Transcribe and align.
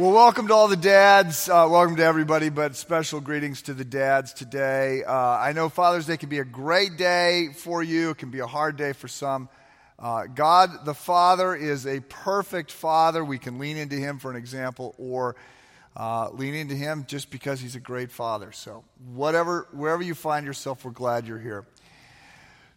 Well, 0.00 0.12
welcome 0.12 0.48
to 0.48 0.54
all 0.54 0.66
the 0.66 0.78
dads. 0.78 1.46
Uh, 1.46 1.68
welcome 1.70 1.96
to 1.96 2.02
everybody, 2.02 2.48
but 2.48 2.74
special 2.74 3.20
greetings 3.20 3.60
to 3.62 3.74
the 3.74 3.84
dads 3.84 4.32
today. 4.32 5.04
Uh, 5.04 5.12
I 5.12 5.52
know 5.52 5.68
Father's 5.68 6.06
Day 6.06 6.16
can 6.16 6.30
be 6.30 6.38
a 6.38 6.44
great 6.44 6.96
day 6.96 7.50
for 7.54 7.82
you, 7.82 8.08
it 8.08 8.16
can 8.16 8.30
be 8.30 8.38
a 8.38 8.46
hard 8.46 8.78
day 8.78 8.94
for 8.94 9.08
some. 9.08 9.50
Uh, 9.98 10.24
God 10.24 10.86
the 10.86 10.94
Father 10.94 11.54
is 11.54 11.86
a 11.86 12.00
perfect 12.00 12.72
Father. 12.72 13.22
We 13.22 13.38
can 13.38 13.58
lean 13.58 13.76
into 13.76 13.96
Him 13.96 14.18
for 14.18 14.30
an 14.30 14.38
example 14.38 14.94
or 14.96 15.36
uh, 15.94 16.30
lean 16.30 16.54
into 16.54 16.74
Him 16.74 17.04
just 17.06 17.30
because 17.30 17.60
He's 17.60 17.76
a 17.76 17.80
great 17.80 18.10
Father. 18.10 18.52
So, 18.52 18.84
whatever, 19.12 19.68
wherever 19.70 20.02
you 20.02 20.14
find 20.14 20.46
yourself, 20.46 20.82
we're 20.82 20.92
glad 20.92 21.26
you're 21.26 21.38
here. 21.38 21.66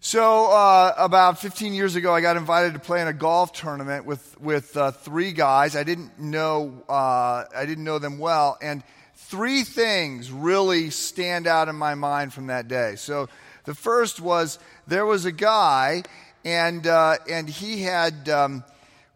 So, 0.05 0.47
uh, 0.51 0.93
about 0.97 1.39
15 1.39 1.73
years 1.73 1.95
ago, 1.95 2.13
I 2.13 2.19
got 2.19 2.35
invited 2.35 2.73
to 2.73 2.79
play 2.79 3.01
in 3.01 3.07
a 3.07 3.13
golf 3.13 3.53
tournament 3.53 4.03
with, 4.03 4.37
with 4.41 4.75
uh, 4.75 4.91
three 4.91 5.31
guys. 5.31 5.77
I 5.77 5.85
didn't, 5.85 6.19
know, 6.19 6.83
uh, 6.89 7.45
I 7.55 7.65
didn't 7.65 7.85
know 7.85 7.99
them 7.99 8.19
well. 8.19 8.57
And 8.61 8.83
three 9.15 9.63
things 9.63 10.29
really 10.29 10.89
stand 10.89 11.47
out 11.47 11.69
in 11.69 11.77
my 11.77 11.95
mind 11.95 12.33
from 12.33 12.47
that 12.47 12.67
day. 12.67 12.95
So, 12.97 13.29
the 13.63 13.73
first 13.73 14.19
was 14.19 14.59
there 14.87 15.05
was 15.05 15.23
a 15.23 15.31
guy, 15.31 16.03
and, 16.43 16.85
uh, 16.85 17.15
and 17.29 17.47
he 17.47 17.83
had, 17.83 18.27
um, 18.27 18.65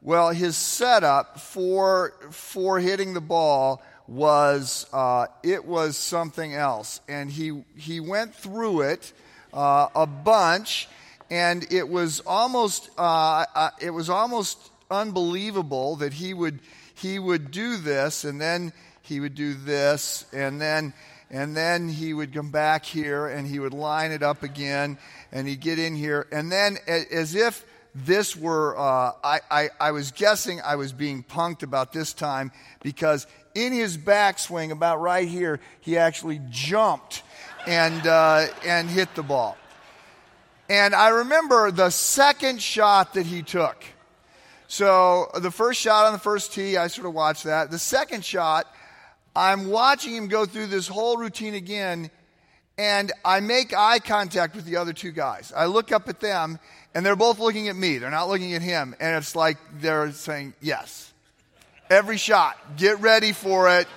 well, 0.01 0.29
his 0.29 0.55
setup 0.55 1.41
for, 1.41 2.13
for 2.31 2.79
hitting 2.79 3.13
the 3.13 3.20
ball 3.20 3.84
was, 4.07 4.85
uh, 4.93 5.27
it 5.43 5.65
was 5.65 5.98
something 5.98 6.54
else. 6.54 7.01
And 7.09 7.29
he, 7.29 7.65
he 7.76 7.99
went 7.99 8.34
through 8.34 8.84
it 8.84 9.12
uh, 9.53 9.87
a 9.95 10.05
bunch, 10.05 10.87
and 11.29 11.65
it 11.71 11.87
was 11.87 12.19
almost 12.21 12.89
uh, 12.97 13.45
uh, 13.53 13.70
it 13.81 13.91
was 13.91 14.09
almost 14.09 14.71
unbelievable 14.89 15.95
that 15.97 16.13
he 16.13 16.33
would 16.33 16.59
he 16.95 17.20
would 17.20 17.51
do 17.51 17.77
this, 17.77 18.23
and 18.23 18.39
then 18.39 18.73
he 19.01 19.20
would 19.20 19.35
do 19.35 19.53
this, 19.53 20.25
and 20.33 20.59
then 20.61 20.93
and 21.29 21.55
then 21.55 21.89
he 21.89 22.13
would 22.13 22.34
come 22.34 22.51
back 22.51 22.85
here, 22.85 23.27
and 23.27 23.48
he 23.48 23.59
would 23.59 23.73
line 23.73 24.12
it 24.12 24.23
up 24.23 24.43
again, 24.43 24.98
and 25.31 25.48
he'd 25.48 25.59
get 25.59 25.79
in 25.79 25.95
here, 25.95 26.27
and 26.32 26.51
then 26.51 26.77
as 26.87 27.35
if 27.35 27.65
this 28.05 28.35
were, 28.35 28.77
uh, 28.77 29.11
I, 29.23 29.39
I, 29.49 29.70
I, 29.79 29.91
was 29.91 30.11
guessing 30.11 30.61
I 30.61 30.76
was 30.76 30.93
being 30.93 31.23
punked 31.23 31.63
about 31.63 31.93
this 31.93 32.13
time 32.13 32.51
because 32.84 33.26
in 33.55 33.73
his 33.73 33.98
backswing, 33.98 34.71
about 34.71 35.01
right 35.01 35.27
here, 35.27 35.59
he 35.82 35.98
actually 35.98 36.39
jumped 36.49 37.23
and, 37.68 38.07
uh, 38.07 38.48
and 38.65 38.90
hit 38.90 39.13
the 39.15 39.23
ball. 39.23 39.57
And 40.70 40.96
I 40.96 41.10
remember 41.10 41.70
the 41.71 41.90
second 41.90 42.62
shot 42.62 43.13
that 43.13 43.26
he 43.26 43.43
took. 43.43 43.84
So 44.68 45.29
the 45.40 45.51
first 45.51 45.79
shot 45.79 46.05
on 46.05 46.13
the 46.13 46.20
first 46.20 46.54
tee, 46.54 46.76
I 46.76 46.88
sort 46.88 47.07
of 47.07 47.13
watched 47.13 47.43
that. 47.43 47.71
The 47.71 47.79
second 47.79 48.26
shot, 48.26 48.68
I'm 49.35 49.70
watching 49.70 50.15
him 50.15 50.27
go 50.27 50.45
through 50.45 50.68
this 50.68 50.88
whole 50.88 51.18
routine 51.18 51.54
again, 51.54 52.10
and 52.77 53.12
I 53.23 53.40
make 53.40 53.73
eye 53.73 53.99
contact 53.99 54.55
with 54.55 54.65
the 54.65 54.77
other 54.77 54.93
two 54.93 55.12
guys. 55.12 55.54
I 55.55 55.68
look 55.68 55.91
up 55.91 56.10
at 56.10 56.20
them, 56.20 56.60
and 56.93 57.05
they're 57.05 57.15
both 57.15 57.40
looking 57.40 57.70
at 57.70 57.76
me. 57.76 57.98
They're 57.98 58.12
not 58.12 58.27
looking 58.27 58.54
at 58.54 58.62
him. 58.62 58.95
And 58.99 59.15
it's 59.15 59.35
like 59.35 59.57
they're 59.79 60.12
saying, 60.12 60.54
Yes. 60.62 61.13
Every 61.90 62.18
shot, 62.18 62.57
get 62.76 62.99
ready 62.99 63.32
for 63.32 63.70
it. 63.79 63.88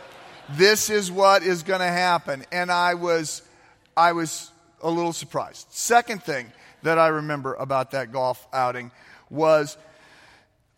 This 0.50 0.90
is 0.90 1.10
what 1.10 1.42
is 1.42 1.64
going 1.64 1.80
to 1.80 1.88
happen. 1.88 2.44
And 2.52 2.70
I 2.70 2.94
was 2.94 3.42
I 3.96 4.12
was 4.12 4.50
a 4.82 4.90
little 4.90 5.12
surprised. 5.12 5.66
Second 5.70 6.22
thing 6.22 6.52
that 6.82 6.98
I 6.98 7.08
remember 7.08 7.54
about 7.54 7.90
that 7.92 8.12
golf 8.12 8.46
outing 8.52 8.90
was 9.28 9.76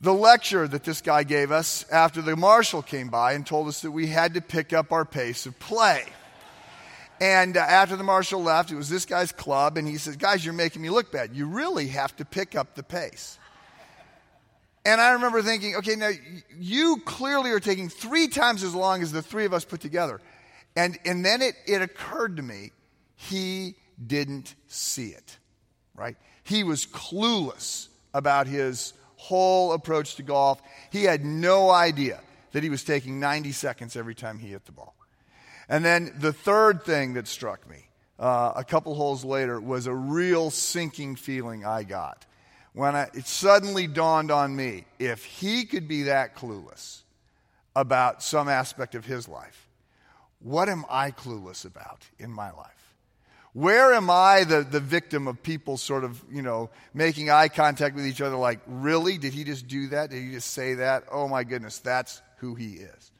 the 0.00 0.12
lecture 0.12 0.66
that 0.66 0.82
this 0.82 1.00
guy 1.00 1.22
gave 1.22 1.52
us 1.52 1.88
after 1.90 2.20
the 2.20 2.34
marshal 2.34 2.82
came 2.82 3.08
by 3.08 3.32
and 3.34 3.46
told 3.46 3.68
us 3.68 3.82
that 3.82 3.92
we 3.92 4.08
had 4.08 4.34
to 4.34 4.40
pick 4.40 4.72
up 4.72 4.92
our 4.92 5.04
pace 5.04 5.46
of 5.46 5.58
play. 5.60 6.04
And 7.20 7.56
uh, 7.56 7.60
after 7.60 7.94
the 7.94 8.02
marshal 8.02 8.42
left, 8.42 8.72
it 8.72 8.74
was 8.74 8.88
this 8.88 9.06
guy's 9.06 9.30
club, 9.30 9.76
and 9.76 9.86
he 9.86 9.96
says, 9.96 10.16
Guys, 10.16 10.44
you're 10.44 10.54
making 10.54 10.82
me 10.82 10.90
look 10.90 11.12
bad. 11.12 11.36
You 11.36 11.46
really 11.46 11.86
have 11.88 12.16
to 12.16 12.24
pick 12.24 12.56
up 12.56 12.74
the 12.74 12.82
pace. 12.82 13.38
And 14.84 15.00
I 15.00 15.12
remember 15.12 15.42
thinking, 15.42 15.76
okay, 15.76 15.94
now 15.94 16.10
you 16.58 17.00
clearly 17.04 17.52
are 17.52 17.60
taking 17.60 17.88
three 17.88 18.26
times 18.26 18.64
as 18.64 18.74
long 18.74 19.02
as 19.02 19.12
the 19.12 19.22
three 19.22 19.44
of 19.44 19.54
us 19.54 19.64
put 19.64 19.80
together. 19.80 20.20
And, 20.74 20.98
and 21.04 21.24
then 21.24 21.42
it, 21.42 21.54
it 21.66 21.82
occurred 21.82 22.38
to 22.38 22.42
me 22.42 22.72
he 23.28 23.76
didn't 24.04 24.54
see 24.68 25.08
it, 25.08 25.38
right? 25.94 26.16
He 26.44 26.64
was 26.64 26.86
clueless 26.86 27.88
about 28.14 28.46
his 28.46 28.92
whole 29.16 29.72
approach 29.72 30.16
to 30.16 30.22
golf. 30.22 30.60
He 30.90 31.04
had 31.04 31.24
no 31.24 31.70
idea 31.70 32.20
that 32.52 32.62
he 32.62 32.70
was 32.70 32.84
taking 32.84 33.20
90 33.20 33.52
seconds 33.52 33.96
every 33.96 34.14
time 34.14 34.38
he 34.38 34.48
hit 34.48 34.66
the 34.66 34.72
ball. 34.72 34.94
And 35.68 35.84
then 35.84 36.14
the 36.18 36.32
third 36.32 36.82
thing 36.82 37.14
that 37.14 37.28
struck 37.28 37.68
me 37.68 37.88
uh, 38.18 38.52
a 38.56 38.64
couple 38.64 38.94
holes 38.94 39.24
later 39.24 39.60
was 39.60 39.86
a 39.86 39.94
real 39.94 40.50
sinking 40.50 41.16
feeling 41.16 41.64
I 41.64 41.82
got 41.82 42.26
when 42.72 42.96
I, 42.96 43.08
it 43.14 43.26
suddenly 43.26 43.86
dawned 43.86 44.30
on 44.30 44.54
me 44.56 44.84
if 44.98 45.24
he 45.24 45.64
could 45.64 45.86
be 45.86 46.04
that 46.04 46.36
clueless 46.36 47.02
about 47.76 48.22
some 48.22 48.48
aspect 48.48 48.94
of 48.94 49.04
his 49.04 49.28
life, 49.28 49.68
what 50.40 50.68
am 50.68 50.84
I 50.90 51.10
clueless 51.10 51.64
about 51.64 52.06
in 52.18 52.30
my 52.30 52.50
life? 52.50 52.81
Where 53.54 53.92
am 53.92 54.08
I 54.08 54.44
the, 54.44 54.62
the 54.62 54.80
victim 54.80 55.28
of 55.28 55.42
people 55.42 55.76
sort 55.76 56.04
of, 56.04 56.22
you 56.32 56.40
know, 56.40 56.70
making 56.94 57.28
eye 57.28 57.48
contact 57.48 57.94
with 57.94 58.06
each 58.06 58.22
other 58.22 58.36
like, 58.36 58.60
really? 58.66 59.18
Did 59.18 59.34
he 59.34 59.44
just 59.44 59.68
do 59.68 59.88
that? 59.88 60.10
Did 60.10 60.22
he 60.22 60.30
just 60.32 60.52
say 60.52 60.74
that? 60.74 61.04
Oh 61.12 61.28
my 61.28 61.44
goodness, 61.44 61.78
that's 61.78 62.22
who 62.38 62.54
he 62.54 62.74
is. 62.74 63.10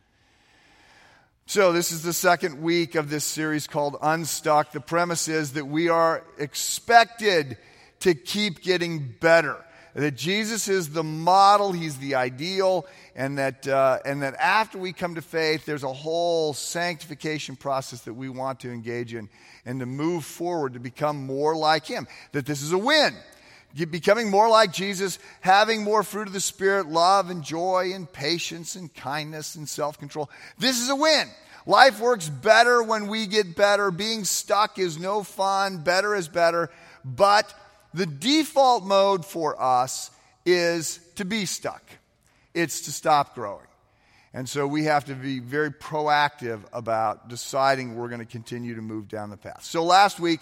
So, 1.45 1.73
this 1.73 1.93
is 1.93 2.03
the 2.03 2.15
second 2.15 2.63
week 2.63 2.95
of 2.95 3.11
this 3.11 3.25
series 3.25 3.67
called 3.67 3.97
Unstuck. 4.01 4.73
The 4.73 4.81
premise 4.81 5.29
is 5.29 5.53
that 5.53 5.67
we 5.67 5.89
are 5.91 6.25
expected 6.39 7.59
to 8.01 8.15
keep 8.15 8.63
getting 8.63 9.15
better 9.21 9.63
that 9.95 10.17
Jesus 10.17 10.69
is 10.69 10.91
the 10.91 11.03
model, 11.03 11.73
He's 11.73 11.99
the 11.99 12.15
ideal, 12.15 12.87
and 13.15 13.39
that, 13.39 13.67
uh, 13.69 13.99
and 14.05 14.23
that 14.23 14.35
after 14.35 14.79
we 14.79 14.93
come 14.93 15.15
to 15.17 15.23
faith, 15.23 15.67
there's 15.67 15.83
a 15.83 15.93
whole 15.93 16.55
sanctification 16.55 17.57
process 17.57 18.01
that 18.03 18.15
we 18.15 18.29
want 18.29 18.61
to 18.61 18.71
engage 18.71 19.15
in 19.15 19.29
and 19.67 19.81
to 19.81 19.87
move 19.87 20.25
forward 20.25 20.75
to 20.75 20.81
become 20.81 21.27
more 21.27 21.55
like 21.55 21.87
Him. 21.87 22.07
That 22.33 22.47
this 22.47 22.63
is 22.63 22.73
a 22.73 22.79
win. 22.79 23.15
Becoming 23.75 24.31
more 24.31 24.51
like 24.51 24.71
Jesus, 24.73 25.19
having 25.41 25.83
more 25.83 26.03
fruit 26.03 26.27
of 26.27 26.35
the 26.35 26.41
Spirit, 26.41 26.89
love 26.89 27.31
and 27.31 27.43
joy 27.43 27.93
and 27.95 28.11
patience 28.11 28.77
and 28.77 28.93
kindness 28.93 29.55
and 29.55 29.67
self 29.67 29.99
control. 29.99 30.31
This 30.59 30.81
is 30.81 30.91
a 30.91 30.97
win. 30.97 31.29
Life 31.65 32.01
works 32.01 32.29
better 32.29 32.83
when 32.83 33.07
we 33.07 33.27
get 33.27 33.57
better. 33.57 33.91
Being 33.91 34.25
stuck 34.25 34.79
is 34.79 34.99
no 34.99 35.23
fun. 35.23 35.79
Better 35.79 36.15
is 36.15 36.29
better. 36.29 36.71
But 37.05 37.53
the 37.95 38.07
default 38.07 38.85
mode 38.85 39.25
for 39.25 39.61
us 39.61 40.11
is 40.45 40.99
to 41.17 41.25
be 41.25 41.47
stuck, 41.47 41.83
it's 42.55 42.83
to 42.83 42.93
stop 42.93 43.35
growing. 43.35 43.67
And 44.35 44.49
so 44.49 44.67
we 44.67 44.85
have 44.85 45.05
to 45.07 45.15
be 45.15 45.41
very 45.41 45.71
proactive 45.71 46.61
about 46.73 47.29
deciding 47.29 47.97
we're 47.97 48.09
going 48.09 48.21
to 48.21 48.27
continue 48.27 48.75
to 48.77 48.81
move 48.81 49.09
down 49.09 49.29
the 49.29 49.37
path. 49.37 49.63
So 49.63 49.85
last 49.85 50.19
week, 50.19 50.41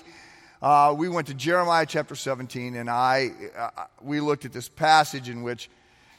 uh, 0.62 0.94
we 0.96 1.08
went 1.08 1.26
to 1.26 1.34
Jeremiah 1.34 1.86
chapter 1.86 2.14
17, 2.14 2.76
and 2.76 2.88
I, 2.88 3.32
uh, 3.58 3.86
we 4.00 4.20
looked 4.20 4.44
at 4.44 4.52
this 4.52 4.68
passage 4.68 5.28
in 5.28 5.42
which 5.42 5.68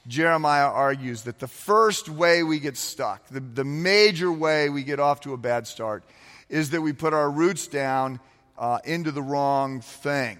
Jeremiah 0.07 0.67
argues 0.67 1.23
that 1.23 1.39
the 1.39 1.47
first 1.47 2.09
way 2.09 2.43
we 2.43 2.59
get 2.59 2.75
stuck, 2.75 3.25
the, 3.27 3.39
the 3.39 3.63
major 3.63 4.31
way 4.31 4.69
we 4.69 4.83
get 4.83 4.99
off 4.99 5.21
to 5.21 5.33
a 5.33 5.37
bad 5.37 5.65
start, 5.65 6.03
is 6.49 6.71
that 6.71 6.81
we 6.81 6.91
put 6.91 7.13
our 7.13 7.29
roots 7.29 7.67
down 7.67 8.19
uh, 8.57 8.79
into 8.83 9.11
the 9.11 9.21
wrong 9.21 9.79
thing 9.79 10.37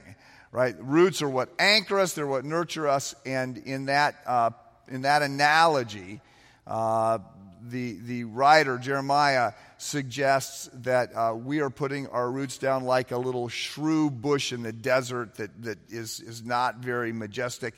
right? 0.52 0.76
Roots 0.80 1.22
are 1.22 1.30
what 1.30 1.50
anchor 1.60 2.00
us, 2.00 2.14
they're 2.14 2.28
what 2.28 2.46
nurture 2.46 2.88
us, 2.88 3.16
and 3.26 3.58
in 3.58 3.86
that, 3.86 4.16
uh, 4.26 4.52
in 4.88 5.04
that 5.04 5.22
analogy, 5.22 6.22
uh, 6.68 7.20
the, 7.64 7.98
the 8.02 8.24
writer, 8.26 8.78
Jeremiah, 8.78 9.54
suggests 9.78 10.70
that 10.74 11.16
uh, 11.16 11.34
we 11.36 11.62
are 11.62 11.70
putting 11.70 12.08
our 12.08 12.30
roots 12.30 12.58
down 12.58 12.84
like 12.84 13.12
a 13.12 13.18
little 13.18 13.50
shrew 13.50 14.10
bush 14.10 14.52
in 14.52 14.64
the 14.64 14.74
desert 14.74 15.36
that, 15.36 15.64
that 15.64 15.78
is, 15.90 16.20
is 16.20 16.44
not 16.44 16.78
very 16.78 17.14
majestic. 17.14 17.76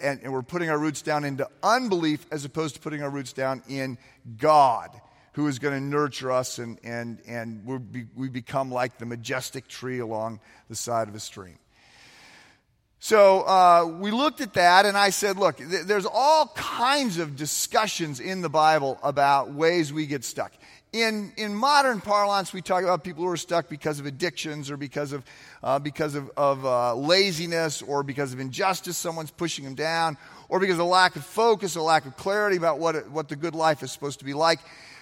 And, 0.00 0.20
and 0.22 0.32
we're 0.32 0.42
putting 0.42 0.70
our 0.70 0.78
roots 0.78 1.02
down 1.02 1.24
into 1.24 1.48
unbelief 1.62 2.26
as 2.30 2.44
opposed 2.44 2.76
to 2.76 2.80
putting 2.80 3.02
our 3.02 3.10
roots 3.10 3.32
down 3.32 3.62
in 3.68 3.98
God 4.36 4.90
who 5.32 5.46
is 5.46 5.58
going 5.58 5.74
to 5.74 5.80
nurture 5.80 6.32
us 6.32 6.58
and, 6.58 6.78
and, 6.82 7.20
and 7.26 7.64
we 7.64 8.06
we 8.16 8.28
become 8.28 8.70
like 8.70 8.98
the 8.98 9.06
majestic 9.06 9.68
tree 9.68 10.00
along 10.00 10.40
the 10.68 10.74
side 10.74 11.08
of 11.08 11.14
a 11.14 11.20
stream. 11.20 11.58
So 13.02 13.40
uh, 13.40 13.96
we 13.98 14.10
looked 14.10 14.42
at 14.42 14.52
that, 14.52 14.84
and 14.84 14.94
I 14.94 15.08
said, 15.08 15.38
look, 15.38 15.56
th- 15.56 15.86
there's 15.86 16.04
all 16.04 16.48
kinds 16.54 17.16
of 17.16 17.34
discussions 17.34 18.20
in 18.20 18.42
the 18.42 18.50
Bible 18.50 18.98
about 19.02 19.50
ways 19.54 19.90
we 19.90 20.04
get 20.04 20.22
stuck. 20.22 20.52
In, 20.92 21.32
in 21.38 21.54
modern 21.54 22.02
parlance, 22.02 22.52
we 22.52 22.60
talk 22.60 22.82
about 22.82 23.02
people 23.02 23.24
who 23.24 23.30
are 23.30 23.38
stuck 23.38 23.70
because 23.70 24.00
of 24.00 24.06
addictions 24.06 24.70
or 24.70 24.76
because 24.76 25.12
of, 25.12 25.24
uh, 25.62 25.78
because 25.78 26.14
of, 26.14 26.30
of 26.36 26.66
uh, 26.66 26.94
laziness 26.94 27.80
or 27.80 28.02
because 28.02 28.34
of 28.34 28.40
injustice, 28.40 28.98
someone's 28.98 29.30
pushing 29.30 29.64
them 29.64 29.74
down, 29.74 30.18
or 30.50 30.60
because 30.60 30.74
of 30.74 30.80
a 30.80 30.84
lack 30.84 31.16
of 31.16 31.24
focus, 31.24 31.76
a 31.76 31.80
lack 31.80 32.04
of 32.04 32.18
clarity 32.18 32.58
about 32.58 32.80
what, 32.80 32.96
it, 32.96 33.10
what 33.10 33.30
the 33.30 33.36
good 33.36 33.54
life 33.54 33.82
is 33.82 33.90
supposed 33.90 34.18
to 34.18 34.26
be 34.26 34.34
like. 34.34 34.58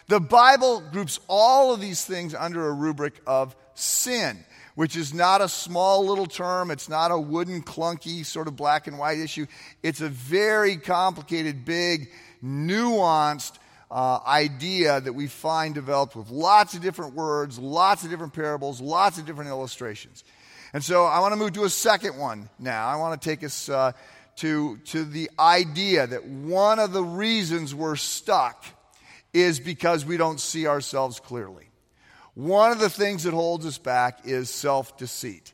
The 0.07 0.21
Bible 0.21 0.85
groups 0.93 1.19
all 1.27 1.75
of 1.75 1.81
these 1.81 2.05
things 2.05 2.33
under 2.33 2.69
a 2.69 2.73
rubric 2.73 3.15
of 3.27 3.57
sin, 3.75 4.39
which 4.79 4.95
is 4.95 5.13
not 5.13 5.41
a 5.41 5.49
small 5.49 6.07
little 6.07 6.27
term. 6.27 6.71
It's 6.71 6.89
not 6.89 7.11
a 7.11 7.19
wooden, 7.19 7.65
clunky, 7.65 8.25
sort 8.25 8.47
of 8.47 8.55
black 8.55 8.87
and 8.87 8.97
white 8.97 9.19
issue. 9.19 9.47
It's 9.83 10.01
a 10.01 10.09
very 10.09 10.77
complicated, 10.77 11.65
big, 11.65 12.13
nuanced 12.45 13.55
uh, 13.91 14.21
idea 14.25 15.01
that 15.01 15.13
we 15.13 15.27
find 15.27 15.75
developed 15.75 16.15
with 16.15 16.31
lots 16.31 16.75
of 16.75 16.81
different 16.81 17.15
words, 17.15 17.59
lots 17.59 18.05
of 18.05 18.11
different 18.11 18.35
parables, 18.35 18.81
lots 18.81 19.19
of 19.19 19.27
different 19.27 19.51
illustrations. 19.51 20.23
And 20.73 20.85
so 20.85 21.07
I 21.07 21.19
want 21.19 21.33
to 21.33 21.37
move 21.37 21.55
to 21.55 21.65
a 21.65 21.71
second 21.71 22.17
one 22.17 22.49
now. 22.61 22.87
I 22.87 22.95
want 22.95 23.21
to 23.21 23.29
take 23.29 23.43
us 23.43 23.69
uh, 23.69 23.91
to, 24.37 24.77
to 24.77 25.05
the 25.05 25.29
idea 25.41 26.07
that 26.07 26.25
one 26.25 26.79
of 26.79 26.93
the 26.93 27.03
reasons 27.03 27.75
we're 27.75 27.97
stuck 27.97 28.65
is 29.33 29.59
because 29.59 30.05
we 30.05 30.17
don't 30.17 30.39
see 30.39 30.69
ourselves 30.69 31.19
clearly. 31.19 31.68
One 32.39 32.71
of 32.71 32.79
the 32.79 32.89
things 32.89 33.25
that 33.25 33.35
holds 33.35 33.67
us 33.67 33.79
back 33.79 34.21
is 34.25 34.49
self 34.49 34.97
deceit. 34.97 35.53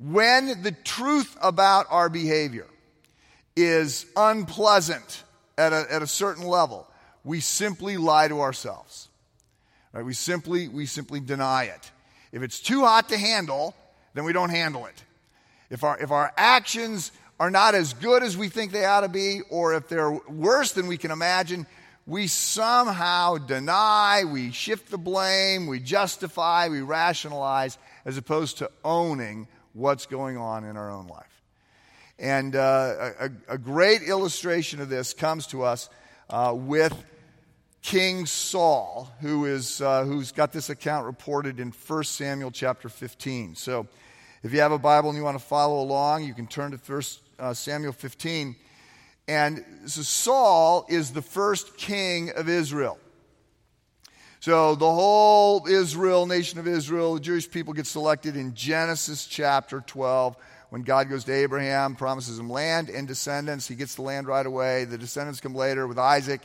When 0.00 0.64
the 0.64 0.72
truth 0.72 1.36
about 1.40 1.86
our 1.90 2.08
behavior 2.08 2.66
is 3.54 4.04
unpleasant 4.16 5.22
at 5.56 5.72
a, 5.72 5.86
at 5.88 6.02
a 6.02 6.08
certain 6.08 6.44
level, 6.44 6.88
we 7.22 7.38
simply 7.38 7.98
lie 7.98 8.26
to 8.26 8.40
ourselves. 8.40 9.08
Right? 9.92 10.04
We, 10.04 10.12
simply, 10.12 10.66
we 10.66 10.86
simply 10.86 11.20
deny 11.20 11.66
it. 11.66 11.92
If 12.32 12.42
it's 12.42 12.58
too 12.58 12.80
hot 12.80 13.10
to 13.10 13.16
handle, 13.16 13.76
then 14.14 14.24
we 14.24 14.32
don't 14.32 14.50
handle 14.50 14.86
it. 14.86 15.04
If 15.70 15.84
our, 15.84 15.96
if 16.00 16.10
our 16.10 16.32
actions 16.36 17.12
are 17.38 17.52
not 17.52 17.76
as 17.76 17.92
good 17.94 18.24
as 18.24 18.36
we 18.36 18.48
think 18.48 18.72
they 18.72 18.84
ought 18.84 19.02
to 19.02 19.08
be, 19.08 19.42
or 19.50 19.74
if 19.74 19.88
they're 19.88 20.10
worse 20.10 20.72
than 20.72 20.88
we 20.88 20.98
can 20.98 21.12
imagine, 21.12 21.64
we 22.06 22.26
somehow 22.26 23.38
deny, 23.38 24.24
we 24.24 24.50
shift 24.50 24.90
the 24.90 24.98
blame, 24.98 25.66
we 25.66 25.80
justify, 25.80 26.68
we 26.68 26.82
rationalize, 26.82 27.78
as 28.04 28.18
opposed 28.18 28.58
to 28.58 28.70
owning 28.84 29.48
what's 29.72 30.06
going 30.06 30.36
on 30.36 30.64
in 30.64 30.76
our 30.76 30.90
own 30.90 31.06
life. 31.06 31.42
And 32.18 32.54
uh, 32.54 33.10
a, 33.18 33.30
a, 33.48 33.58
great 33.58 34.02
illustration 34.02 34.80
of 34.80 34.88
this 34.88 35.14
comes 35.14 35.48
to 35.48 35.64
us 35.64 35.90
uh, 36.30 36.52
with 36.54 36.94
King 37.82 38.26
Saul, 38.26 39.10
who 39.20 39.46
is, 39.46 39.80
uh, 39.80 40.04
who's 40.04 40.30
got 40.30 40.52
this 40.52 40.70
account 40.70 41.06
reported 41.06 41.58
in 41.58 41.72
1 41.72 42.04
Samuel 42.04 42.52
chapter 42.52 42.88
15. 42.88 43.56
So 43.56 43.88
if 44.44 44.52
you 44.52 44.60
have 44.60 44.72
a 44.72 44.78
Bible 44.78 45.08
and 45.08 45.18
you 45.18 45.24
want 45.24 45.38
to 45.38 45.44
follow 45.44 45.80
along, 45.82 46.24
you 46.24 46.34
can 46.34 46.46
turn 46.46 46.70
to 46.70 46.76
1 46.76 47.02
uh, 47.38 47.52
Samuel 47.52 47.92
15. 47.92 48.54
And 49.26 49.64
so 49.86 50.02
Saul 50.02 50.86
is 50.88 51.12
the 51.12 51.22
first 51.22 51.76
king 51.76 52.30
of 52.30 52.48
Israel. 52.48 52.98
So 54.40 54.74
the 54.74 54.90
whole 54.90 55.66
Israel, 55.66 56.26
nation 56.26 56.58
of 56.58 56.68
Israel, 56.68 57.14
the 57.14 57.20
Jewish 57.20 57.50
people 57.50 57.72
get 57.72 57.86
selected 57.86 58.36
in 58.36 58.54
Genesis 58.54 59.26
chapter 59.26 59.80
12 59.80 60.36
when 60.68 60.82
God 60.82 61.08
goes 61.08 61.24
to 61.24 61.32
Abraham, 61.32 61.94
promises 61.96 62.38
him 62.38 62.50
land 62.50 62.90
and 62.90 63.08
descendants. 63.08 63.66
He 63.66 63.74
gets 63.74 63.94
the 63.94 64.02
land 64.02 64.26
right 64.26 64.44
away. 64.44 64.84
The 64.84 64.98
descendants 64.98 65.40
come 65.40 65.54
later 65.54 65.86
with 65.86 65.98
Isaac. 65.98 66.42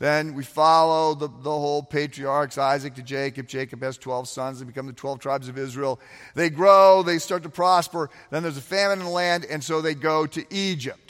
Then 0.00 0.34
we 0.34 0.42
follow 0.42 1.14
the, 1.14 1.28
the 1.28 1.50
whole 1.50 1.84
patriarchs, 1.84 2.58
Isaac 2.58 2.96
to 2.96 3.02
Jacob. 3.02 3.46
Jacob 3.46 3.80
has 3.82 3.96
12 3.96 4.28
sons. 4.28 4.58
They 4.58 4.64
become 4.64 4.88
the 4.88 4.92
12 4.92 5.20
tribes 5.20 5.48
of 5.48 5.56
Israel. 5.56 6.00
They 6.34 6.50
grow, 6.50 7.04
they 7.04 7.18
start 7.18 7.44
to 7.44 7.48
prosper. 7.48 8.10
Then 8.30 8.42
there's 8.42 8.56
a 8.56 8.62
famine 8.62 8.98
in 8.98 9.04
the 9.04 9.10
land, 9.12 9.44
and 9.44 9.62
so 9.62 9.80
they 9.80 9.94
go 9.94 10.26
to 10.26 10.44
Egypt. 10.52 11.05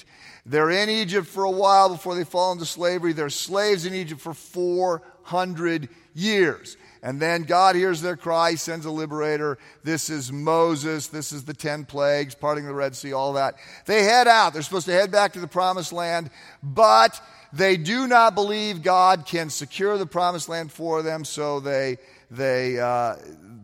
They're 0.48 0.70
in 0.70 0.88
Egypt 0.88 1.26
for 1.26 1.42
a 1.42 1.50
while 1.50 1.88
before 1.88 2.14
they 2.14 2.22
fall 2.22 2.52
into 2.52 2.66
slavery. 2.66 3.12
They're 3.12 3.30
slaves 3.30 3.84
in 3.84 3.94
Egypt 3.94 4.20
for 4.20 4.32
400 4.32 5.88
years. 6.14 6.76
And 7.02 7.20
then 7.20 7.42
God 7.42 7.74
hears 7.74 8.00
their 8.00 8.16
cry, 8.16 8.54
sends 8.54 8.86
a 8.86 8.90
liberator. 8.90 9.58
This 9.82 10.08
is 10.08 10.30
Moses. 10.32 11.08
This 11.08 11.32
is 11.32 11.44
the 11.44 11.52
10 11.52 11.84
plagues, 11.84 12.36
parting 12.36 12.64
the 12.64 12.74
Red 12.74 12.94
Sea, 12.94 13.12
all 13.12 13.34
that. 13.34 13.56
They 13.86 14.04
head 14.04 14.28
out. 14.28 14.52
They're 14.52 14.62
supposed 14.62 14.86
to 14.86 14.92
head 14.92 15.10
back 15.10 15.32
to 15.32 15.40
the 15.40 15.48
promised 15.48 15.92
land, 15.92 16.30
but 16.62 17.20
they 17.52 17.76
do 17.76 18.06
not 18.06 18.34
believe 18.36 18.82
God 18.82 19.26
can 19.26 19.50
secure 19.50 19.98
the 19.98 20.06
promised 20.06 20.48
land 20.48 20.70
for 20.70 21.02
them, 21.02 21.24
so 21.24 21.60
they, 21.60 21.98
they, 22.30 22.78
uh, 22.78 23.16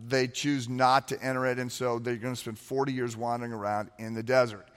they 0.07 0.27
choose 0.27 0.67
not 0.67 1.09
to 1.09 1.21
enter 1.21 1.45
it, 1.45 1.59
and 1.59 1.71
so 1.71 1.99
they're 1.99 2.17
going 2.17 2.33
to 2.33 2.39
spend 2.39 2.59
40 2.59 2.91
years 2.91 3.15
wandering 3.15 3.53
around 3.53 3.89
in 3.97 4.13
the 4.13 4.23
desert. 4.23 4.67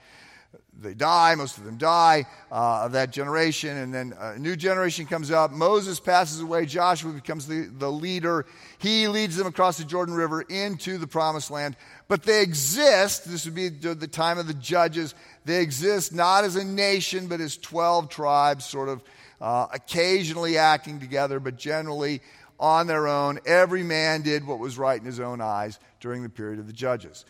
They 0.79 0.93
die, 0.93 1.33
most 1.33 1.57
of 1.57 1.65
them 1.65 1.77
die 1.77 2.25
uh, 2.51 2.85
of 2.85 2.91
that 2.91 3.11
generation, 3.11 3.75
and 3.77 3.91
then 3.91 4.13
a 4.19 4.37
new 4.37 4.55
generation 4.55 5.07
comes 5.07 5.31
up. 5.31 5.51
Moses 5.51 5.99
passes 5.99 6.39
away, 6.39 6.67
Joshua 6.67 7.11
becomes 7.11 7.47
the, 7.47 7.67
the 7.79 7.91
leader. 7.91 8.45
He 8.77 9.07
leads 9.07 9.35
them 9.35 9.47
across 9.47 9.79
the 9.79 9.85
Jordan 9.85 10.13
River 10.13 10.41
into 10.41 10.99
the 10.99 11.07
promised 11.07 11.49
land. 11.49 11.75
But 12.07 12.23
they 12.23 12.43
exist, 12.43 13.29
this 13.29 13.45
would 13.45 13.55
be 13.55 13.69
the 13.69 14.07
time 14.07 14.37
of 14.37 14.45
the 14.45 14.53
judges, 14.53 15.15
they 15.45 15.61
exist 15.61 16.13
not 16.13 16.43
as 16.43 16.55
a 16.55 16.63
nation, 16.63 17.27
but 17.27 17.41
as 17.41 17.57
12 17.57 18.09
tribes, 18.09 18.63
sort 18.63 18.89
of 18.89 19.01
uh, 19.41 19.67
occasionally 19.73 20.59
acting 20.59 20.99
together, 20.99 21.39
but 21.39 21.57
generally 21.57 22.21
on 22.59 22.85
their 22.85 23.07
own. 23.07 23.39
Every 23.45 23.83
man 23.83 24.21
did 24.21 24.45
what 24.45 24.59
was 24.59 24.77
right 24.77 24.99
in 24.99 25.05
his 25.05 25.19
own 25.19 25.41
eyes 25.41 25.79
during 25.99 26.21
the 26.21 26.29
period 26.29 26.59
of 26.59 26.67
the 26.67 26.73
judges. 26.73 27.25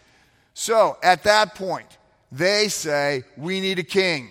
So 0.54 0.98
at 1.02 1.24
that 1.24 1.56
point, 1.56 1.98
they 2.32 2.68
say, 2.68 3.24
We 3.36 3.62
need 3.62 3.80
a 3.80 3.84
king. 3.84 4.30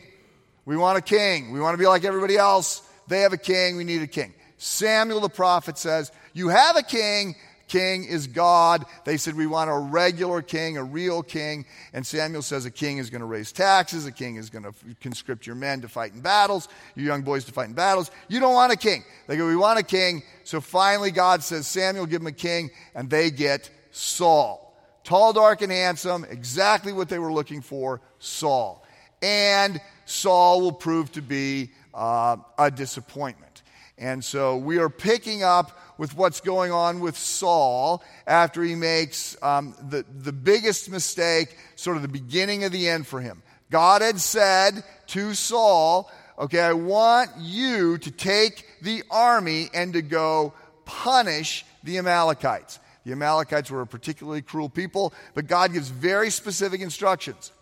We 0.65 0.77
want 0.77 0.99
a 0.99 1.03
king. 1.03 1.53
We 1.53 1.61
want 1.61 1.75
to 1.75 1.79
be 1.79 1.87
like 1.87 2.05
everybody 2.05 2.37
else. 2.37 2.83
They 3.09 3.21
have 3.21 3.33
a 3.33 3.39
king. 3.39 3.77
We 3.77 3.85
need 3.85 4.03
a 4.03 4.07
king. 4.07 4.35
Samuel 4.59 5.21
the 5.21 5.29
prophet 5.29 5.79
says, 5.79 6.11
You 6.33 6.49
have 6.49 6.77
a 6.77 6.83
king 6.83 7.37
king 7.69 8.05
is 8.05 8.27
God. 8.27 8.85
They 9.05 9.17
said, 9.17 9.35
We 9.35 9.47
want 9.47 9.71
a 9.71 9.77
regular 9.77 10.43
king, 10.43 10.77
a 10.77 10.85
real 10.85 11.23
king. 11.23 11.67
And 11.93 12.07
Samuel 12.07 12.43
says, 12.43 12.67
A 12.67 12.71
king 12.71 12.99
is 12.99 13.11
going 13.11 13.21
to 13.21 13.27
raise 13.27 13.53
taxes. 13.53 14.07
A 14.07 14.13
king 14.13 14.37
is 14.37 14.51
going 14.51 14.65
to 14.65 14.75
conscript 15.01 15.47
your 15.47 15.57
men 15.57 15.81
to 15.83 15.89
fight 15.89 16.13
in 16.13 16.21
battles, 16.21 16.69
your 16.95 17.07
young 17.07 17.23
boys 17.23 17.45
to 17.47 17.53
fight 17.53 17.69
in 17.69 17.75
battles. 17.75 18.11
You 18.29 18.41
don't 18.41 18.55
want 18.55 18.73
a 18.73 18.77
king. 18.77 19.05
They 19.27 19.37
go, 19.37 19.47
We 19.47 19.57
want 19.57 19.79
a 19.79 19.85
king. 19.85 20.23
So 20.45 20.61
finally, 20.61 21.11
God 21.11 21.43
says, 21.43 21.67
Samuel, 21.67 22.07
give 22.07 22.21
him 22.21 22.29
a 22.29 22.33
king. 22.33 22.71
And 22.95 23.11
they 23.11 23.31
get 23.31 23.71
Saul. 23.91 24.63
Tall, 25.07 25.33
dark, 25.33 25.63
and 25.63 25.71
handsome, 25.71 26.27
exactly 26.29 26.93
what 26.93 27.09
they 27.09 27.21
were 27.21 27.33
looking 27.33 27.63
for 27.63 28.01
Saul. 28.19 28.85
And 29.23 29.81
Saul 30.05 30.61
will 30.61 30.73
prove 30.73 31.13
to 31.13 31.23
be 31.23 31.71
uh, 31.95 32.39
a 32.59 32.73
disappointment. 32.73 33.63
And 33.97 34.25
so 34.25 34.57
we 34.57 34.79
are 34.79 34.91
picking 34.91 35.45
up 35.45 35.79
with 35.97 36.17
what's 36.17 36.41
going 36.41 36.73
on 36.73 36.99
with 36.99 37.17
Saul 37.17 38.03
after 38.27 38.65
he 38.65 38.75
makes 38.75 39.41
um, 39.45 39.77
the, 39.81 40.05
the 40.19 40.33
biggest 40.33 40.91
mistake, 40.91 41.57
sort 41.77 41.95
of 41.95 42.03
the 42.03 42.09
beginning 42.09 42.65
of 42.65 42.73
the 42.73 42.89
end 42.89 43.07
for 43.07 43.21
him. 43.21 43.45
God 43.71 44.03
had 44.03 44.19
said 44.19 44.83
to 45.09 45.35
Saul, 45.35 46.11
Okay, 46.37 46.61
I 46.61 46.73
want 46.73 47.31
you 47.39 47.97
to 47.99 48.11
take 48.11 48.67
the 48.83 49.05
army 49.09 49.71
and 49.73 49.93
to 49.93 50.03
go 50.03 50.53
punish 50.85 51.65
the 51.85 51.99
Amalekites. 51.99 52.81
The 53.07 53.13
Amalekites 53.13 53.71
were 53.71 53.83
a 53.83 53.87
particularly 53.87 54.43
cruel 54.43 54.69
people, 54.69 55.15
but 55.33 55.47
God 55.47 55.73
gives 55.73 55.89
very 55.89 56.29
specific 56.29 56.81
instructions. 56.81 57.53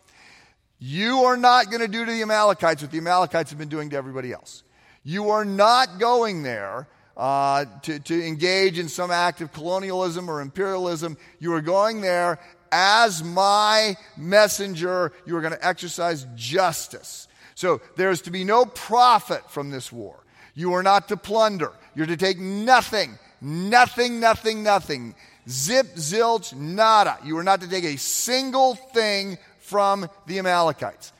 You 0.78 1.24
are 1.24 1.36
not 1.36 1.66
going 1.66 1.82
to 1.82 1.88
do 1.88 2.06
to 2.06 2.10
the 2.10 2.22
Amalekites 2.22 2.80
what 2.80 2.90
the 2.90 2.96
Amalekites 2.96 3.50
have 3.50 3.58
been 3.58 3.68
doing 3.68 3.90
to 3.90 3.96
everybody 3.96 4.32
else. 4.32 4.62
You 5.02 5.28
are 5.30 5.44
not 5.44 5.98
going 5.98 6.44
there 6.44 6.88
uh, 7.14 7.66
to, 7.82 7.98
to 8.00 8.26
engage 8.26 8.78
in 8.78 8.88
some 8.88 9.10
act 9.10 9.42
of 9.42 9.52
colonialism 9.52 10.30
or 10.30 10.40
imperialism. 10.40 11.18
You 11.40 11.52
are 11.52 11.60
going 11.60 12.00
there 12.00 12.40
as 12.72 13.22
my 13.22 13.96
messenger. 14.16 15.12
You 15.26 15.36
are 15.36 15.42
going 15.42 15.52
to 15.52 15.66
exercise 15.66 16.26
justice. 16.34 17.28
So 17.54 17.82
there 17.96 18.10
is 18.10 18.22
to 18.22 18.30
be 18.30 18.44
no 18.44 18.64
profit 18.64 19.50
from 19.50 19.70
this 19.70 19.92
war. 19.92 20.24
You 20.54 20.72
are 20.72 20.82
not 20.82 21.08
to 21.08 21.18
plunder. 21.18 21.72
You're 21.94 22.06
to 22.06 22.16
take 22.16 22.38
nothing, 22.38 23.18
nothing, 23.42 24.20
nothing, 24.20 24.62
nothing. 24.62 25.14
Zip, 25.48 25.94
zilch, 25.96 26.54
nada. 26.54 27.18
You 27.24 27.36
are 27.38 27.44
not 27.44 27.60
to 27.60 27.68
take 27.68 27.84
a 27.84 27.96
single 27.96 28.74
thing 28.74 29.38
from 29.58 30.08
the 30.26 30.38
Amalekites. 30.38 31.12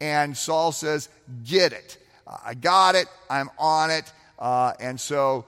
And 0.00 0.36
Saul 0.36 0.72
says, 0.72 1.08
Get 1.44 1.72
it. 1.72 1.98
I 2.44 2.54
got 2.54 2.94
it. 2.94 3.06
I'm 3.28 3.50
on 3.58 3.90
it. 3.90 4.12
Uh, 4.38 4.72
and 4.80 5.00
so 5.00 5.46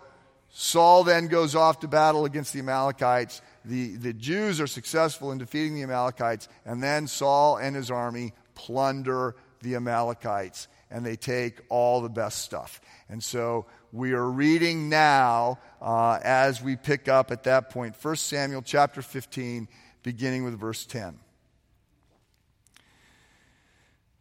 Saul 0.50 1.02
then 1.02 1.26
goes 1.26 1.56
off 1.56 1.80
to 1.80 1.88
battle 1.88 2.24
against 2.24 2.52
the 2.52 2.60
Amalekites. 2.60 3.42
The, 3.64 3.96
the 3.96 4.12
Jews 4.12 4.60
are 4.60 4.66
successful 4.66 5.32
in 5.32 5.38
defeating 5.38 5.74
the 5.74 5.82
Amalekites, 5.82 6.48
and 6.64 6.82
then 6.82 7.06
Saul 7.06 7.56
and 7.56 7.74
his 7.74 7.90
army 7.90 8.34
plunder 8.54 9.34
the 9.62 9.74
Amalekites, 9.74 10.68
and 10.94 11.04
they 11.04 11.16
take 11.16 11.60
all 11.68 12.00
the 12.00 12.08
best 12.08 12.42
stuff. 12.42 12.80
And 13.08 13.22
so 13.22 13.66
we 13.92 14.12
are 14.12 14.30
reading 14.30 14.88
now 14.88 15.58
uh, 15.82 16.20
as 16.22 16.62
we 16.62 16.76
pick 16.76 17.08
up 17.08 17.32
at 17.32 17.42
that 17.44 17.70
point 17.70 17.96
1 18.00 18.16
Samuel 18.16 18.62
chapter 18.62 19.02
15, 19.02 19.66
beginning 20.04 20.44
with 20.44 20.58
verse 20.58 20.86
10. 20.86 21.18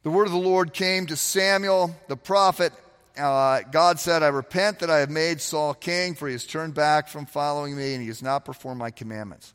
the 0.01 0.09
word 0.09 0.25
of 0.25 0.33
the 0.33 0.39
Lord 0.39 0.73
came 0.73 1.05
to 1.05 1.15
Samuel, 1.15 1.95
the 2.07 2.17
prophet. 2.17 2.73
Uh, 3.15 3.61
God 3.71 3.99
said, 3.99 4.23
I 4.23 4.29
repent 4.29 4.79
that 4.79 4.89
I 4.89 4.97
have 4.97 5.11
made 5.11 5.41
Saul 5.41 5.75
king, 5.75 6.15
for 6.15 6.27
he 6.27 6.33
has 6.33 6.47
turned 6.47 6.73
back 6.73 7.07
from 7.07 7.27
following 7.27 7.77
me, 7.77 7.93
and 7.93 8.01
he 8.01 8.07
has 8.07 8.23
not 8.23 8.45
performed 8.45 8.79
my 8.79 8.89
commandments. 8.89 9.53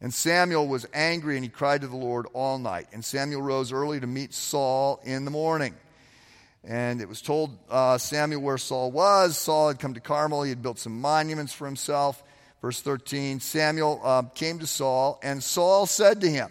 And 0.00 0.12
Samuel 0.12 0.66
was 0.66 0.84
angry, 0.92 1.36
and 1.36 1.44
he 1.44 1.48
cried 1.48 1.82
to 1.82 1.86
the 1.86 1.96
Lord 1.96 2.26
all 2.34 2.58
night. 2.58 2.88
And 2.92 3.04
Samuel 3.04 3.40
rose 3.40 3.72
early 3.72 4.00
to 4.00 4.06
meet 4.08 4.34
Saul 4.34 5.00
in 5.04 5.24
the 5.24 5.30
morning. 5.30 5.76
And 6.64 7.00
it 7.00 7.08
was 7.08 7.22
told 7.22 7.56
uh, 7.70 7.98
Samuel 7.98 8.42
where 8.42 8.58
Saul 8.58 8.90
was. 8.90 9.38
Saul 9.38 9.68
had 9.68 9.78
come 9.78 9.94
to 9.94 10.00
Carmel. 10.00 10.42
He 10.42 10.50
had 10.50 10.62
built 10.62 10.78
some 10.78 11.00
monuments 11.00 11.52
for 11.52 11.66
himself. 11.66 12.22
Verse 12.60 12.80
13 12.80 13.40
Samuel 13.40 14.00
uh, 14.02 14.22
came 14.34 14.58
to 14.58 14.66
Saul, 14.66 15.20
and 15.22 15.42
Saul 15.42 15.86
said 15.86 16.20
to 16.22 16.30
him, 16.30 16.50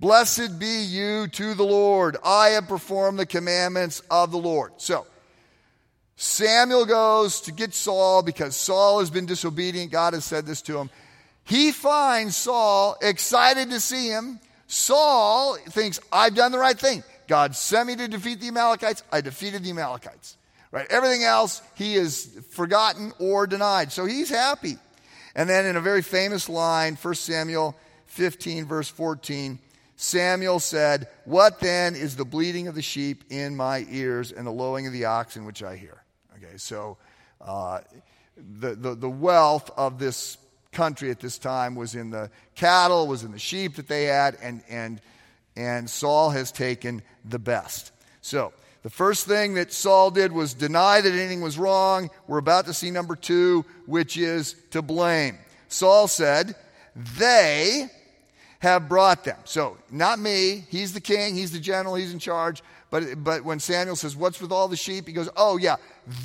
Blessed 0.00 0.60
be 0.60 0.82
you 0.84 1.26
to 1.28 1.54
the 1.54 1.64
Lord. 1.64 2.16
I 2.24 2.50
have 2.50 2.68
performed 2.68 3.18
the 3.18 3.26
commandments 3.26 4.00
of 4.10 4.30
the 4.30 4.38
Lord. 4.38 4.74
So, 4.76 5.06
Samuel 6.14 6.86
goes 6.86 7.40
to 7.42 7.52
get 7.52 7.74
Saul 7.74 8.22
because 8.22 8.56
Saul 8.56 9.00
has 9.00 9.10
been 9.10 9.26
disobedient. 9.26 9.90
God 9.90 10.14
has 10.14 10.24
said 10.24 10.46
this 10.46 10.62
to 10.62 10.78
him. 10.78 10.90
He 11.44 11.72
finds 11.72 12.36
Saul 12.36 12.96
excited 13.00 13.70
to 13.70 13.80
see 13.80 14.08
him. 14.08 14.38
Saul 14.68 15.56
thinks, 15.70 15.98
I've 16.12 16.34
done 16.34 16.52
the 16.52 16.58
right 16.58 16.78
thing. 16.78 17.02
God 17.28 17.54
sent 17.54 17.86
me 17.86 17.96
to 17.96 18.08
defeat 18.08 18.40
the 18.40 18.48
Amalekites. 18.48 19.04
I 19.12 19.20
defeated 19.20 19.62
the 19.62 19.70
Amalekites. 19.70 20.36
Right? 20.70 20.86
Everything 20.90 21.22
else 21.22 21.62
he 21.76 21.94
is 21.94 22.26
forgotten 22.50 23.12
or 23.18 23.46
denied. 23.46 23.92
So 23.92 24.04
he's 24.04 24.28
happy. 24.28 24.76
And 25.34 25.48
then 25.48 25.66
in 25.66 25.76
a 25.76 25.80
very 25.80 26.02
famous 26.02 26.48
line, 26.48 26.96
1 26.96 27.14
Samuel 27.14 27.76
15, 28.06 28.66
verse 28.66 28.88
14, 28.88 29.58
Samuel 29.96 30.60
said, 30.60 31.08
What 31.24 31.60
then 31.60 31.94
is 31.94 32.16
the 32.16 32.24
bleating 32.24 32.68
of 32.68 32.74
the 32.74 32.82
sheep 32.82 33.24
in 33.30 33.56
my 33.56 33.86
ears 33.90 34.32
and 34.32 34.46
the 34.46 34.50
lowing 34.50 34.86
of 34.86 34.92
the 34.92 35.06
oxen 35.06 35.44
which 35.44 35.62
I 35.62 35.76
hear? 35.76 36.02
Okay, 36.36 36.56
so 36.56 36.98
uh, 37.40 37.80
the, 38.36 38.74
the, 38.74 38.94
the 38.94 39.08
wealth 39.08 39.70
of 39.76 39.98
this 39.98 40.38
country 40.72 41.10
at 41.10 41.20
this 41.20 41.38
time 41.38 41.74
was 41.74 41.94
in 41.94 42.10
the 42.10 42.30
cattle, 42.54 43.06
was 43.06 43.24
in 43.24 43.32
the 43.32 43.38
sheep 43.38 43.76
that 43.76 43.88
they 43.88 44.04
had, 44.04 44.36
and, 44.42 44.62
and 44.68 45.00
and 45.58 45.90
Saul 45.90 46.30
has 46.30 46.52
taken 46.52 47.02
the 47.24 47.40
best. 47.40 47.90
So, 48.22 48.52
the 48.84 48.90
first 48.90 49.26
thing 49.26 49.54
that 49.54 49.72
Saul 49.72 50.12
did 50.12 50.32
was 50.32 50.54
deny 50.54 51.00
that 51.00 51.12
anything 51.12 51.40
was 51.40 51.58
wrong. 51.58 52.10
We're 52.28 52.38
about 52.38 52.66
to 52.66 52.74
see 52.74 52.92
number 52.92 53.16
two, 53.16 53.64
which 53.86 54.16
is 54.16 54.54
to 54.70 54.82
blame. 54.82 55.36
Saul 55.66 56.06
said, 56.06 56.54
They 56.94 57.88
have 58.60 58.88
brought 58.88 59.24
them. 59.24 59.36
So, 59.44 59.76
not 59.90 60.20
me. 60.20 60.64
He's 60.68 60.92
the 60.92 61.00
king, 61.00 61.34
he's 61.34 61.50
the 61.50 61.58
general, 61.58 61.96
he's 61.96 62.12
in 62.12 62.20
charge. 62.20 62.62
But, 62.90 63.22
but 63.22 63.44
when 63.44 63.58
Samuel 63.58 63.96
says, 63.96 64.14
What's 64.14 64.40
with 64.40 64.52
all 64.52 64.68
the 64.68 64.76
sheep? 64.76 65.08
He 65.08 65.12
goes, 65.12 65.28
Oh, 65.36 65.56
yeah, 65.56 65.76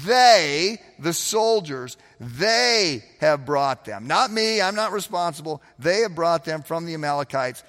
they, 0.05 0.79
the 0.99 1.11
soldiers, 1.11 1.97
they 2.19 3.03
have 3.19 3.47
brought 3.47 3.83
them. 3.83 4.05
Not 4.05 4.31
me, 4.31 4.61
I'm 4.61 4.75
not 4.75 4.91
responsible. 4.91 5.63
They 5.79 6.01
have 6.01 6.13
brought 6.13 6.45
them 6.45 6.61
from 6.61 6.85
the 6.85 6.93
Amalekites 6.93 7.63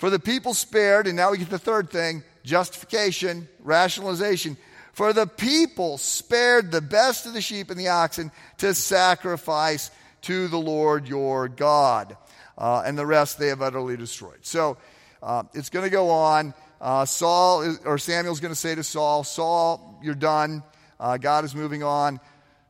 for 0.00 0.08
the 0.08 0.18
people 0.18 0.54
spared, 0.54 1.06
and 1.06 1.14
now 1.14 1.30
we 1.30 1.36
get 1.36 1.50
the 1.50 1.58
third 1.58 1.90
thing 1.90 2.24
justification, 2.42 3.46
rationalization. 3.62 4.56
For 4.94 5.12
the 5.12 5.26
people 5.26 5.98
spared 5.98 6.72
the 6.72 6.80
best 6.80 7.26
of 7.26 7.34
the 7.34 7.42
sheep 7.42 7.68
and 7.68 7.78
the 7.78 7.88
oxen 7.88 8.32
to 8.58 8.72
sacrifice 8.72 9.90
to 10.22 10.48
the 10.48 10.56
Lord 10.56 11.06
your 11.06 11.48
God. 11.48 12.16
Uh, 12.56 12.82
and 12.84 12.96
the 12.96 13.04
rest 13.04 13.38
they 13.38 13.48
have 13.48 13.60
utterly 13.60 13.98
destroyed. 13.98 14.38
So 14.40 14.78
uh, 15.22 15.42
it's 15.52 15.68
going 15.68 15.84
to 15.84 15.90
go 15.90 16.08
on. 16.08 16.54
Uh, 16.80 17.04
Saul, 17.04 17.60
is, 17.60 17.78
or 17.84 17.98
Samuel's 17.98 18.40
going 18.40 18.52
to 18.52 18.58
say 18.58 18.74
to 18.74 18.82
Saul, 18.82 19.22
Saul, 19.22 20.00
you're 20.02 20.14
done. 20.14 20.62
Uh, 20.98 21.18
God 21.18 21.44
is 21.44 21.54
moving 21.54 21.82
on. 21.82 22.20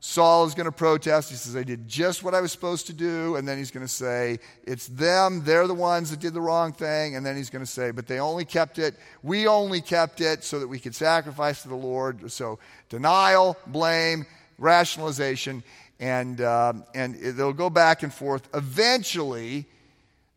Saul 0.02 0.46
is 0.46 0.54
going 0.54 0.64
to 0.64 0.72
protest. 0.72 1.28
He 1.28 1.36
says, 1.36 1.54
I 1.54 1.62
did 1.62 1.86
just 1.86 2.22
what 2.22 2.34
I 2.34 2.40
was 2.40 2.50
supposed 2.50 2.86
to 2.86 2.94
do. 2.94 3.36
And 3.36 3.46
then 3.46 3.58
he's 3.58 3.70
going 3.70 3.84
to 3.84 3.92
say, 3.92 4.38
It's 4.64 4.86
them. 4.86 5.44
They're 5.44 5.66
the 5.66 5.74
ones 5.74 6.10
that 6.10 6.20
did 6.20 6.32
the 6.32 6.40
wrong 6.40 6.72
thing. 6.72 7.16
And 7.16 7.24
then 7.24 7.36
he's 7.36 7.50
going 7.50 7.64
to 7.64 7.70
say, 7.70 7.90
But 7.90 8.06
they 8.06 8.18
only 8.18 8.46
kept 8.46 8.78
it. 8.78 8.96
We 9.22 9.46
only 9.46 9.82
kept 9.82 10.22
it 10.22 10.42
so 10.42 10.58
that 10.58 10.68
we 10.68 10.78
could 10.78 10.94
sacrifice 10.94 11.62
to 11.62 11.68
the 11.68 11.76
Lord. 11.76 12.32
So 12.32 12.58
denial, 12.88 13.58
blame, 13.66 14.24
rationalization. 14.58 15.62
And, 16.00 16.40
um, 16.40 16.84
and 16.94 17.14
they'll 17.16 17.52
go 17.52 17.68
back 17.68 18.02
and 18.02 18.12
forth. 18.12 18.48
Eventually, 18.54 19.66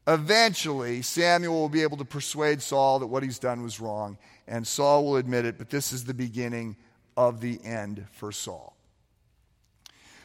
eventually, 0.05 1.01
Samuel 1.01 1.53
will 1.53 1.69
be 1.69 1.83
able 1.83 1.95
to 1.97 2.05
persuade 2.05 2.61
Saul 2.61 2.99
that 2.99 3.07
what 3.07 3.23
he's 3.23 3.39
done 3.39 3.63
was 3.63 3.79
wrong. 3.79 4.17
And 4.45 4.67
Saul 4.67 5.05
will 5.05 5.15
admit 5.15 5.45
it. 5.45 5.57
But 5.57 5.69
this 5.69 5.93
is 5.93 6.03
the 6.03 6.13
beginning 6.13 6.75
of 7.15 7.39
the 7.39 7.63
end 7.63 8.05
for 8.11 8.33
Saul. 8.33 8.72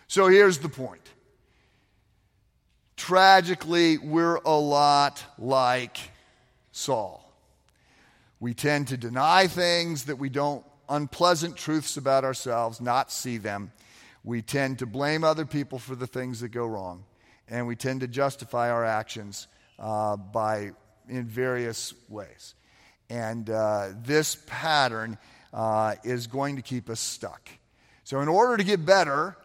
So 0.08 0.28
here's 0.28 0.58
the 0.58 0.70
point. 0.70 1.02
Tragically, 2.96 3.98
we're 3.98 4.36
a 4.36 4.58
lot 4.58 5.22
like 5.38 5.98
Saul. 6.72 7.30
We 8.40 8.54
tend 8.54 8.88
to 8.88 8.96
deny 8.96 9.48
things 9.48 10.04
that 10.04 10.16
we 10.16 10.30
don't, 10.30 10.64
unpleasant 10.88 11.56
truths 11.56 11.98
about 11.98 12.24
ourselves, 12.24 12.80
not 12.80 13.12
see 13.12 13.36
them. 13.36 13.70
We 14.24 14.40
tend 14.40 14.78
to 14.78 14.86
blame 14.86 15.24
other 15.24 15.44
people 15.44 15.78
for 15.78 15.94
the 15.94 16.06
things 16.06 16.40
that 16.40 16.48
go 16.48 16.64
wrong. 16.64 17.04
And 17.46 17.66
we 17.66 17.76
tend 17.76 18.00
to 18.00 18.08
justify 18.08 18.70
our 18.70 18.86
actions 18.86 19.46
uh, 19.78 20.16
by, 20.16 20.72
in 21.06 21.26
various 21.26 21.92
ways. 22.08 22.54
And 23.10 23.50
uh, 23.50 23.90
this 24.02 24.38
pattern 24.46 25.18
uh, 25.52 25.96
is 26.02 26.26
going 26.26 26.56
to 26.56 26.62
keep 26.62 26.88
us 26.88 27.00
stuck. 27.00 27.50
So, 28.04 28.20
in 28.20 28.28
order 28.28 28.56
to 28.56 28.64
get 28.64 28.86
better, 28.86 29.36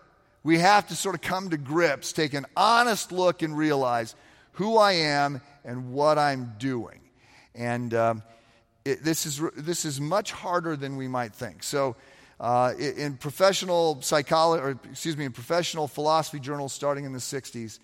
we 0.43 0.59
have 0.59 0.87
to 0.87 0.95
sort 0.95 1.15
of 1.15 1.21
come 1.21 1.49
to 1.49 1.57
grips, 1.57 2.11
take 2.11 2.33
an 2.33 2.45
honest 2.55 3.11
look, 3.11 3.41
and 3.41 3.57
realize 3.57 4.15
who 4.53 4.77
I 4.77 4.93
am 4.93 5.41
and 5.63 5.93
what 5.93 6.17
I'm 6.17 6.53
doing. 6.57 6.99
And 7.55 7.93
um, 7.93 8.23
it, 8.83 9.03
this, 9.03 9.25
is, 9.25 9.41
this 9.55 9.85
is 9.85 10.01
much 10.01 10.31
harder 10.31 10.75
than 10.75 10.97
we 10.97 11.07
might 11.07 11.33
think. 11.33 11.63
So, 11.63 11.95
uh, 12.39 12.73
in 12.77 13.15
professional 13.15 14.01
psychology, 14.01 14.63
or 14.63 14.79
excuse 14.91 15.15
me, 15.15 15.23
in 15.23 15.31
professional 15.31 15.87
philosophy 15.87 16.39
journals 16.39 16.73
starting 16.73 17.05
in 17.05 17.13
the 17.13 17.19
60s, 17.19 17.79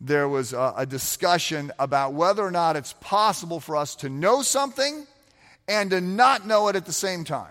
there 0.00 0.28
was 0.28 0.52
a, 0.52 0.74
a 0.76 0.86
discussion 0.86 1.72
about 1.80 2.12
whether 2.12 2.44
or 2.44 2.52
not 2.52 2.76
it's 2.76 2.92
possible 3.00 3.58
for 3.58 3.76
us 3.76 3.96
to 3.96 4.08
know 4.08 4.42
something 4.42 5.04
and 5.66 5.90
to 5.90 6.00
not 6.00 6.46
know 6.46 6.68
it 6.68 6.76
at 6.76 6.86
the 6.86 6.92
same 6.92 7.24
time. 7.24 7.50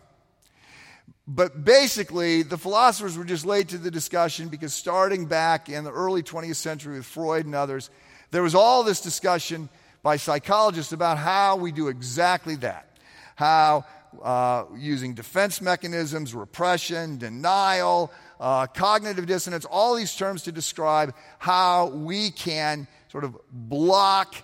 But 1.28 1.66
basically, 1.66 2.44
the 2.44 2.58
philosophers 2.58 3.18
were 3.18 3.26
just 3.26 3.46
late 3.46 3.70
to 3.70 3.78
the 3.78 3.92
discussion 3.92 4.48
because 4.48 4.74
starting 4.74 5.26
back 5.26 5.68
in 5.68 5.84
the 5.84 5.92
early 5.92 6.24
20th 6.24 6.56
century 6.56 6.98
with 6.98 7.06
Freud 7.06 7.46
and 7.46 7.54
others, 7.54 7.90
there 8.32 8.42
was 8.42 8.56
all 8.56 8.84
this 8.84 9.02
discussion 9.02 9.68
by 10.04 10.16
psychologists 10.16 10.94
about 10.94 11.18
how 11.18 11.58
we 11.58 11.74
do 11.74 11.90
exactly 11.90 12.56
that. 12.56 12.98
How 13.36 13.84
uh, 14.24 14.66
using 14.78 15.14
defense 15.16 15.62
mechanisms, 15.62 16.34
repression, 16.34 17.18
denial, 17.18 18.12
uh, 18.40 18.68
cognitive 18.68 19.26
dissonance, 19.26 19.66
all 19.66 19.96
these 19.96 20.16
terms 20.16 20.44
to 20.44 20.54
describe 20.54 21.14
how 21.40 21.88
we 21.88 22.32
can 22.32 22.88
sort 23.12 23.26
of 23.26 23.38
block 23.52 24.36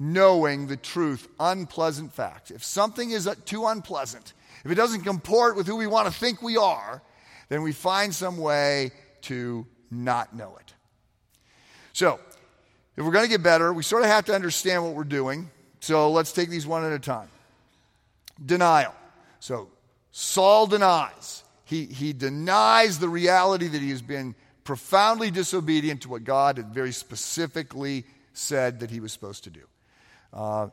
knowing 0.00 0.66
the 0.66 0.76
truth, 0.76 1.28
unpleasant 1.38 2.12
facts. 2.12 2.50
If 2.50 2.64
something 2.64 3.10
is 3.10 3.28
too 3.44 3.66
unpleasant, 3.66 4.32
if 4.68 4.72
it 4.72 4.74
doesn't 4.74 5.00
comport 5.00 5.56
with 5.56 5.66
who 5.66 5.76
we 5.76 5.86
want 5.86 6.08
to 6.08 6.12
think 6.12 6.42
we 6.42 6.58
are, 6.58 7.00
then 7.48 7.62
we 7.62 7.72
find 7.72 8.14
some 8.14 8.36
way 8.36 8.92
to 9.22 9.66
not 9.90 10.36
know 10.36 10.58
it. 10.60 10.74
So, 11.94 12.20
if 12.94 13.02
we're 13.02 13.12
going 13.12 13.24
to 13.24 13.30
get 13.30 13.42
better, 13.42 13.72
we 13.72 13.82
sort 13.82 14.02
of 14.02 14.10
have 14.10 14.26
to 14.26 14.34
understand 14.34 14.84
what 14.84 14.92
we're 14.92 15.04
doing. 15.04 15.48
So, 15.80 16.10
let's 16.10 16.32
take 16.32 16.50
these 16.50 16.66
one 16.66 16.84
at 16.84 16.92
a 16.92 16.98
time. 16.98 17.30
Denial. 18.44 18.94
So, 19.40 19.70
Saul 20.12 20.66
denies. 20.66 21.44
He, 21.64 21.86
he 21.86 22.12
denies 22.12 22.98
the 22.98 23.08
reality 23.08 23.68
that 23.68 23.80
he 23.80 23.88
has 23.88 24.02
been 24.02 24.34
profoundly 24.64 25.30
disobedient 25.30 26.02
to 26.02 26.10
what 26.10 26.24
God 26.24 26.58
had 26.58 26.74
very 26.74 26.92
specifically 26.92 28.04
said 28.34 28.80
that 28.80 28.90
he 28.90 29.00
was 29.00 29.14
supposed 29.14 29.44
to 29.44 29.50
do. 29.50 29.62
Uh, 30.30 30.68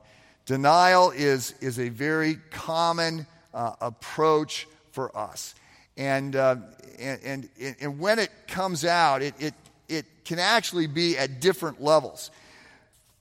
denial 0.45 1.11
is, 1.11 1.53
is 1.61 1.79
a 1.79 1.87
very 1.87 2.35
common 2.51 3.25
uh, 3.55 3.73
approach 3.81 4.67
for 4.91 5.17
us. 5.17 5.55
And, 5.97 6.35
uh, 6.35 6.57
and, 6.99 7.49
and, 7.59 7.75
and, 7.79 7.99
when 7.99 8.19
it 8.19 8.29
comes 8.47 8.83
out, 8.83 9.21
it, 9.21 9.33
it, 9.39 9.53
it 9.87 10.05
can 10.25 10.39
actually 10.39 10.87
be 10.87 11.17
at 11.17 11.39
different 11.39 11.81
levels. 11.81 12.31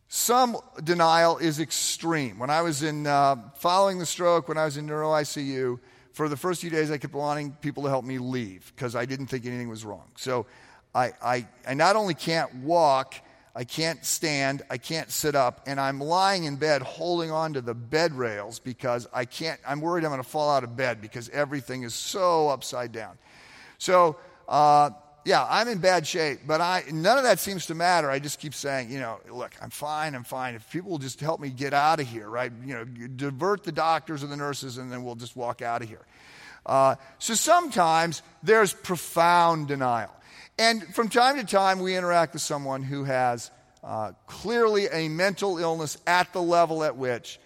Some 0.08 0.56
denial 0.82 1.38
is 1.38 1.60
extreme. 1.60 2.38
When 2.40 2.50
I 2.50 2.62
was 2.62 2.82
in, 2.82 3.06
uh, 3.06 3.36
following 3.56 4.00
the 4.00 4.06
stroke, 4.06 4.48
when 4.48 4.58
I 4.58 4.64
was 4.64 4.76
in 4.76 4.86
neuro 4.86 5.10
ICU, 5.10 5.78
for 6.12 6.28
the 6.28 6.36
first 6.36 6.60
few 6.60 6.70
days, 6.70 6.90
I 6.90 6.98
kept 6.98 7.14
wanting 7.14 7.52
people 7.60 7.84
to 7.84 7.88
help 7.88 8.04
me 8.04 8.18
leave 8.18 8.72
because 8.74 8.96
I 8.96 9.04
didn't 9.04 9.26
think 9.26 9.46
anything 9.46 9.68
was 9.68 9.84
wrong. 9.84 10.10
So 10.16 10.46
I, 10.94 11.12
I, 11.22 11.46
I 11.66 11.74
not 11.74 11.96
only 11.96 12.14
can't 12.14 12.52
walk, 12.56 13.14
I 13.56 13.64
can't 13.64 14.04
stand, 14.04 14.62
I 14.68 14.78
can't 14.78 15.10
sit 15.10 15.36
up, 15.36 15.60
and 15.66 15.80
I'm 15.80 16.00
lying 16.00 16.44
in 16.44 16.56
bed 16.56 16.82
holding 16.82 17.30
on 17.30 17.52
to 17.52 17.60
the 17.60 17.74
bed 17.74 18.12
rails 18.12 18.58
because 18.58 19.06
I 19.12 19.26
can't, 19.26 19.60
I'm 19.66 19.80
worried 19.80 20.04
I'm 20.04 20.10
going 20.10 20.22
to 20.22 20.28
fall 20.28 20.50
out 20.50 20.64
of 20.64 20.76
bed 20.76 21.00
because 21.00 21.28
everything 21.28 21.84
is 21.84 21.94
so 21.94 22.48
upside 22.48 22.90
down. 22.90 23.16
So, 23.78 24.16
uh, 24.48 24.90
yeah, 25.24 25.46
I'm 25.48 25.68
in 25.68 25.78
bad 25.78 26.06
shape, 26.06 26.40
but 26.46 26.60
I, 26.60 26.82
none 26.92 27.16
of 27.16 27.24
that 27.24 27.38
seems 27.38 27.66
to 27.66 27.74
matter. 27.74 28.10
I 28.10 28.18
just 28.18 28.40
keep 28.40 28.54
saying, 28.54 28.90
you 28.90 28.98
know, 28.98 29.20
look, 29.30 29.52
I'm 29.62 29.70
fine, 29.70 30.14
I'm 30.14 30.24
fine. 30.24 30.54
If 30.54 30.68
people 30.70 30.90
will 30.90 30.98
just 30.98 31.20
help 31.20 31.40
me 31.40 31.48
get 31.48 31.72
out 31.72 32.00
of 32.00 32.08
here, 32.08 32.28
right? 32.28 32.52
You 32.64 32.74
know, 32.74 32.84
divert 32.84 33.64
the 33.64 33.72
doctors 33.72 34.22
or 34.22 34.26
the 34.26 34.36
nurses, 34.36 34.78
and 34.78 34.92
then 34.92 35.04
we'll 35.04 35.14
just 35.14 35.36
walk 35.36 35.62
out 35.62 35.80
of 35.80 35.88
here. 35.88 36.04
Uh, 36.66 36.96
so 37.18 37.34
sometimes 37.34 38.22
there's 38.42 38.72
profound 38.72 39.68
denial. 39.68 40.14
And 40.58 40.94
from 40.94 41.08
time 41.08 41.36
to 41.36 41.44
time, 41.44 41.80
we 41.80 41.96
interact 41.96 42.32
with 42.32 42.42
someone 42.42 42.82
who 42.82 43.04
has 43.04 43.50
uh, 43.82 44.12
clearly 44.26 44.86
a 44.86 45.08
mental 45.08 45.58
illness 45.58 45.98
at 46.06 46.32
the 46.32 46.42
level 46.42 46.84
at 46.84 46.96
which 46.96 47.40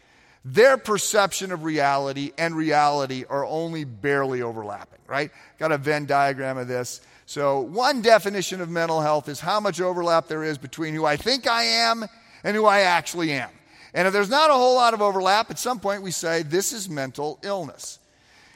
their 0.45 0.77
perception 0.77 1.53
of 1.53 1.65
reality 1.65 2.33
and 2.39 2.55
reality 2.55 3.25
are 3.29 3.45
only 3.45 3.85
barely 3.85 4.41
overlapping, 4.41 5.01
right? 5.07 5.31
Got 5.59 5.73
a 5.73 5.79
Venn 5.79 6.07
diagram 6.07 6.59
of 6.59 6.69
this. 6.69 7.01
So, 7.27 7.61
one 7.61 8.01
definition 8.01 8.61
of 8.61 8.71
mental 8.71 9.01
health 9.01 9.29
is 9.29 9.41
how 9.41 9.61
much 9.61 9.81
overlap 9.81 10.29
there 10.29 10.45
is 10.45 10.57
between 10.57 10.95
who 10.95 11.05
I 11.05 11.17
think 11.17 11.47
I 11.47 11.65
am 11.65 12.07
and 12.45 12.57
who 12.57 12.65
I 12.65 12.81
actually 12.81 13.33
am. 13.33 13.51
And 13.93 14.07
if 14.07 14.15
there's 14.15 14.31
not 14.31 14.51
a 14.51 14.55
whole 14.55 14.77
lot 14.77 14.95
of 14.95 15.03
overlap, 15.03 15.51
at 15.51 15.59
some 15.59 15.81
point 15.81 16.03
we 16.03 16.11
say 16.11 16.43
this 16.43 16.73
is 16.73 16.89
mental 16.89 17.39
illness. 17.43 17.99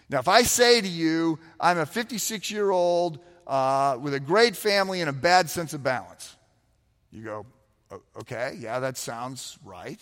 Now, 0.09 0.21
if 0.21 0.29
I 0.29 0.43
say 0.43 0.81
to 0.81 0.89
you, 0.89 1.39
I'm 1.61 1.79
a 1.79 1.87
56 1.87 2.51
year 2.51 2.71
old 2.71 3.19
uh, 3.53 3.99
with 4.01 4.15
a 4.15 4.21
great 4.21 4.57
family 4.57 5.03
and 5.03 5.11
a 5.11 5.13
bad 5.13 5.51
sense 5.51 5.75
of 5.75 5.83
balance. 5.83 6.37
You 7.13 7.23
go, 7.23 7.47
okay, 8.21 8.57
yeah, 8.59 8.81
that 8.81 8.97
sounds 8.97 9.59
right. 9.63 10.01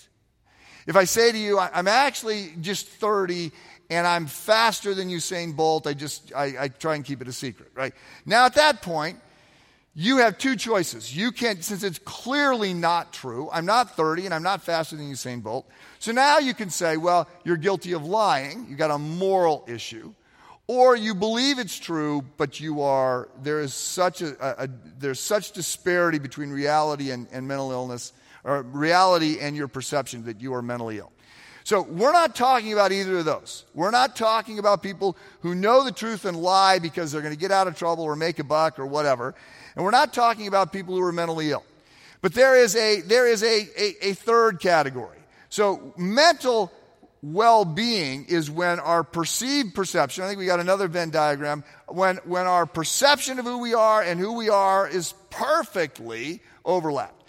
If 0.86 0.94
I 0.94 1.02
say 1.02 1.32
to 1.32 1.36
you, 1.36 1.58
I'm 1.58 1.88
actually 1.88 2.52
just 2.60 2.86
30 2.86 3.50
and 3.90 4.06
I'm 4.06 4.26
faster 4.26 4.94
than 4.94 5.08
Usain 5.08 5.56
Bolt, 5.56 5.88
I 5.88 5.94
just, 5.94 6.32
I, 6.32 6.54
I 6.60 6.68
try 6.68 6.94
and 6.94 7.04
keep 7.04 7.20
it 7.20 7.26
a 7.26 7.32
secret, 7.32 7.72
right? 7.74 7.92
Now 8.24 8.46
at 8.46 8.54
that 8.54 8.82
point, 8.82 9.18
you 9.94 10.18
have 10.18 10.38
two 10.38 10.54
choices. 10.54 11.14
You 11.14 11.32
can, 11.32 11.60
since 11.60 11.82
it's 11.82 11.98
clearly 11.98 12.72
not 12.72 13.12
true, 13.12 13.50
I'm 13.52 13.66
not 13.66 13.96
30 13.96 14.26
and 14.26 14.34
I'm 14.34 14.44
not 14.44 14.62
faster 14.62 14.94
than 14.94 15.10
Usain 15.10 15.42
Bolt. 15.42 15.68
So 15.98 16.12
now 16.12 16.38
you 16.38 16.54
can 16.54 16.70
say, 16.70 16.96
well, 16.96 17.28
you're 17.42 17.56
guilty 17.56 17.94
of 17.94 18.04
lying. 18.04 18.66
You 18.70 18.76
got 18.76 18.92
a 18.92 18.98
moral 18.98 19.64
issue 19.66 20.14
or 20.70 20.94
you 20.94 21.16
believe 21.16 21.58
it's 21.58 21.76
true, 21.76 22.24
but 22.36 22.60
you 22.60 22.82
are, 22.82 23.28
there 23.42 23.60
is 23.60 23.74
such 23.74 24.22
a, 24.22 24.36
a, 24.40 24.66
a 24.66 24.68
there's 25.00 25.18
such 25.18 25.50
disparity 25.50 26.20
between 26.20 26.50
reality 26.50 27.10
and, 27.10 27.26
and 27.32 27.48
mental 27.48 27.72
illness, 27.72 28.12
or 28.44 28.62
reality 28.62 29.38
and 29.40 29.56
your 29.56 29.66
perception 29.66 30.26
that 30.26 30.40
you 30.40 30.54
are 30.54 30.62
mentally 30.62 30.98
ill. 30.98 31.10
So 31.64 31.82
we're 31.82 32.12
not 32.12 32.36
talking 32.36 32.72
about 32.72 32.92
either 32.92 33.18
of 33.18 33.24
those. 33.24 33.64
We're 33.74 33.90
not 33.90 34.14
talking 34.14 34.60
about 34.60 34.80
people 34.80 35.16
who 35.40 35.56
know 35.56 35.82
the 35.82 35.90
truth 35.90 36.24
and 36.24 36.36
lie 36.36 36.78
because 36.78 37.10
they're 37.10 37.20
going 37.20 37.34
to 37.34 37.40
get 37.40 37.50
out 37.50 37.66
of 37.66 37.76
trouble 37.76 38.04
or 38.04 38.14
make 38.14 38.38
a 38.38 38.44
buck 38.44 38.78
or 38.78 38.86
whatever. 38.86 39.34
And 39.74 39.84
we're 39.84 39.90
not 39.90 40.12
talking 40.12 40.46
about 40.46 40.72
people 40.72 40.94
who 40.94 41.02
are 41.02 41.10
mentally 41.10 41.50
ill. 41.50 41.64
But 42.22 42.32
there 42.32 42.54
is 42.54 42.76
a, 42.76 43.00
there 43.00 43.26
is 43.26 43.42
a, 43.42 43.68
a, 43.76 44.10
a 44.10 44.12
third 44.12 44.60
category. 44.60 45.18
So 45.48 45.92
mental 45.96 46.70
well 47.22 47.64
being 47.64 48.24
is 48.26 48.50
when 48.50 48.80
our 48.80 49.04
perceived 49.04 49.74
perception, 49.74 50.24
I 50.24 50.28
think 50.28 50.38
we 50.38 50.46
got 50.46 50.60
another 50.60 50.88
Venn 50.88 51.10
diagram, 51.10 51.64
when, 51.86 52.16
when 52.24 52.46
our 52.46 52.66
perception 52.66 53.38
of 53.38 53.44
who 53.44 53.58
we 53.58 53.74
are 53.74 54.02
and 54.02 54.18
who 54.18 54.32
we 54.32 54.48
are 54.48 54.88
is 54.88 55.12
perfectly 55.28 56.42
overlapped. 56.64 57.24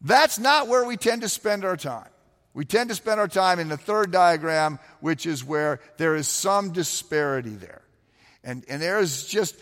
That's 0.00 0.38
not 0.38 0.68
where 0.68 0.84
we 0.84 0.96
tend 0.96 1.22
to 1.22 1.28
spend 1.28 1.64
our 1.64 1.76
time. 1.76 2.08
We 2.54 2.64
tend 2.64 2.88
to 2.88 2.96
spend 2.96 3.20
our 3.20 3.28
time 3.28 3.60
in 3.60 3.68
the 3.68 3.76
third 3.76 4.10
diagram, 4.10 4.80
which 5.00 5.26
is 5.26 5.44
where 5.44 5.80
there 5.98 6.16
is 6.16 6.26
some 6.26 6.72
disparity 6.72 7.50
there. 7.50 7.82
And, 8.42 8.64
and 8.68 8.82
there 8.82 8.98
is 8.98 9.26
just, 9.26 9.56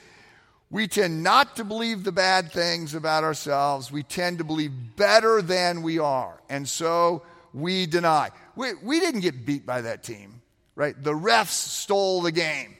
we 0.70 0.88
tend 0.88 1.22
not 1.22 1.56
to 1.56 1.64
believe 1.64 2.04
the 2.04 2.12
bad 2.12 2.52
things 2.52 2.94
about 2.94 3.24
ourselves. 3.24 3.92
We 3.92 4.04
tend 4.04 4.38
to 4.38 4.44
believe 4.44 4.72
better 4.96 5.42
than 5.42 5.82
we 5.82 5.98
are. 5.98 6.40
And 6.48 6.66
so 6.66 7.24
we 7.52 7.86
deny. 7.86 8.30
We, 8.58 8.74
we 8.82 8.98
didn't 8.98 9.20
get 9.20 9.46
beat 9.46 9.64
by 9.64 9.82
that 9.82 10.02
team, 10.02 10.42
right? 10.74 11.00
The 11.00 11.12
refs 11.12 11.46
stole 11.46 12.22
the 12.22 12.32
game, 12.32 12.74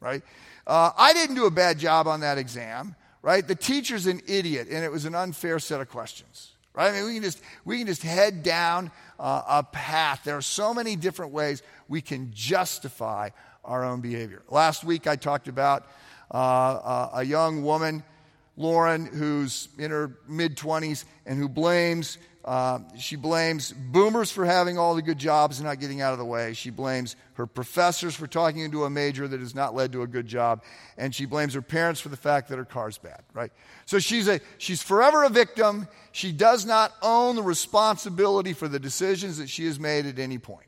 right? 0.00 0.20
Uh, 0.66 0.90
I 0.98 1.12
didn't 1.12 1.36
do 1.36 1.46
a 1.46 1.50
bad 1.50 1.78
job 1.78 2.08
on 2.08 2.20
that 2.20 2.38
exam, 2.38 2.96
right? 3.22 3.46
The 3.46 3.54
teacher's 3.54 4.08
an 4.08 4.20
idiot, 4.26 4.66
and 4.68 4.84
it 4.84 4.90
was 4.90 5.04
an 5.04 5.14
unfair 5.14 5.60
set 5.60 5.80
of 5.80 5.88
questions, 5.88 6.56
right? 6.74 6.88
I 6.88 6.92
mean, 6.92 7.04
we 7.04 7.14
can 7.14 7.22
just, 7.22 7.40
we 7.64 7.78
can 7.78 7.86
just 7.86 8.02
head 8.02 8.42
down 8.42 8.90
uh, 9.20 9.42
a 9.48 9.62
path. 9.62 10.22
There 10.24 10.36
are 10.36 10.42
so 10.42 10.74
many 10.74 10.96
different 10.96 11.30
ways 11.30 11.62
we 11.86 12.00
can 12.00 12.32
justify 12.34 13.30
our 13.64 13.84
own 13.84 14.00
behavior. 14.00 14.42
Last 14.48 14.82
week, 14.82 15.06
I 15.06 15.14
talked 15.14 15.46
about 15.46 15.86
uh, 16.32 16.34
uh 16.34 17.10
a 17.14 17.22
young 17.22 17.62
woman, 17.62 18.02
Lauren, 18.56 19.06
who's 19.06 19.68
in 19.78 19.92
her 19.92 20.18
mid 20.26 20.56
20s 20.56 21.04
and 21.26 21.38
who 21.38 21.48
blames 21.48 22.18
uh, 22.46 22.78
she 22.96 23.16
blames 23.16 23.72
boomers 23.72 24.30
for 24.30 24.44
having 24.44 24.78
all 24.78 24.94
the 24.94 25.02
good 25.02 25.18
jobs 25.18 25.58
and 25.58 25.66
not 25.66 25.80
getting 25.80 26.00
out 26.00 26.12
of 26.12 26.18
the 26.18 26.24
way. 26.24 26.52
She 26.52 26.70
blames 26.70 27.16
her 27.34 27.46
professors 27.46 28.14
for 28.14 28.28
talking 28.28 28.60
into 28.60 28.84
a 28.84 28.90
major 28.90 29.26
that 29.26 29.40
has 29.40 29.52
not 29.52 29.74
led 29.74 29.90
to 29.92 30.02
a 30.02 30.06
good 30.06 30.28
job. 30.28 30.62
And 30.96 31.12
she 31.12 31.26
blames 31.26 31.54
her 31.54 31.62
parents 31.62 32.00
for 32.00 32.08
the 32.08 32.16
fact 32.16 32.48
that 32.48 32.56
her 32.56 32.64
car's 32.64 32.98
bad, 32.98 33.22
right? 33.34 33.50
So 33.84 33.98
she's, 33.98 34.28
a, 34.28 34.40
she's 34.58 34.80
forever 34.80 35.24
a 35.24 35.28
victim. 35.28 35.88
She 36.12 36.30
does 36.30 36.64
not 36.64 36.92
own 37.02 37.34
the 37.34 37.42
responsibility 37.42 38.52
for 38.52 38.68
the 38.68 38.78
decisions 38.78 39.38
that 39.38 39.50
she 39.50 39.66
has 39.66 39.80
made 39.80 40.06
at 40.06 40.20
any 40.20 40.38
point. 40.38 40.62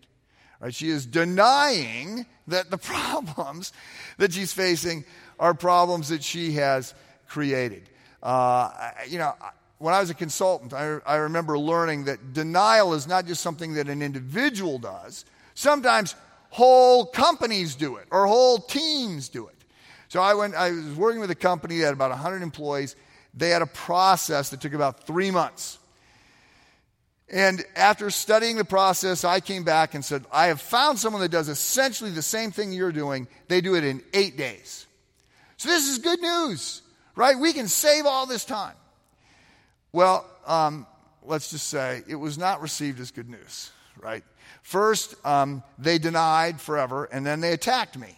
Right? 0.60 0.74
She 0.74 0.88
is 0.88 1.06
denying 1.06 2.26
that 2.48 2.70
the 2.70 2.78
problems 2.78 3.72
that 4.16 4.32
she's 4.32 4.52
facing 4.52 5.04
are 5.38 5.54
problems 5.54 6.08
that 6.08 6.24
she 6.24 6.54
has 6.54 6.92
created. 7.28 7.88
Uh, 8.20 8.90
you 9.06 9.18
know, 9.18 9.32
when 9.78 9.94
I 9.94 10.00
was 10.00 10.10
a 10.10 10.14
consultant, 10.14 10.72
I, 10.72 10.98
I 11.06 11.16
remember 11.16 11.58
learning 11.58 12.04
that 12.04 12.32
denial 12.32 12.94
is 12.94 13.06
not 13.06 13.26
just 13.26 13.42
something 13.42 13.74
that 13.74 13.88
an 13.88 14.02
individual 14.02 14.78
does. 14.78 15.24
Sometimes 15.54 16.14
whole 16.50 17.06
companies 17.06 17.76
do 17.76 17.96
it 17.96 18.06
or 18.10 18.26
whole 18.26 18.58
teams 18.58 19.28
do 19.28 19.46
it. 19.46 19.54
So 20.08 20.20
I 20.20 20.34
went, 20.34 20.54
I 20.54 20.70
was 20.70 20.94
working 20.94 21.20
with 21.20 21.30
a 21.30 21.36
company 21.36 21.78
that 21.78 21.86
had 21.86 21.92
about 21.94 22.10
100 22.10 22.42
employees. 22.42 22.96
They 23.34 23.50
had 23.50 23.62
a 23.62 23.66
process 23.66 24.50
that 24.50 24.60
took 24.60 24.72
about 24.72 25.06
three 25.06 25.30
months. 25.30 25.78
And 27.30 27.62
after 27.76 28.08
studying 28.10 28.56
the 28.56 28.64
process, 28.64 29.22
I 29.22 29.40
came 29.40 29.62
back 29.62 29.94
and 29.94 30.02
said, 30.02 30.24
I 30.32 30.46
have 30.46 30.62
found 30.62 30.98
someone 30.98 31.20
that 31.20 31.30
does 31.30 31.48
essentially 31.48 32.10
the 32.10 32.22
same 32.22 32.50
thing 32.52 32.72
you're 32.72 32.90
doing. 32.90 33.28
They 33.48 33.60
do 33.60 33.74
it 33.76 33.84
in 33.84 34.02
eight 34.14 34.38
days. 34.38 34.86
So 35.58 35.68
this 35.68 35.88
is 35.88 35.98
good 35.98 36.20
news, 36.20 36.80
right? 37.14 37.38
We 37.38 37.52
can 37.52 37.68
save 37.68 38.06
all 38.06 38.24
this 38.24 38.46
time. 38.46 38.74
Well, 39.98 40.24
um, 40.46 40.86
let's 41.24 41.50
just 41.50 41.66
say 41.66 42.04
it 42.06 42.14
was 42.14 42.38
not 42.38 42.62
received 42.62 43.00
as 43.00 43.10
good 43.10 43.28
news, 43.28 43.72
right? 44.00 44.22
First, 44.62 45.16
um, 45.26 45.64
they 45.76 45.98
denied 45.98 46.60
forever, 46.60 47.08
and 47.10 47.26
then 47.26 47.40
they 47.40 47.52
attacked 47.52 47.98
me, 47.98 48.16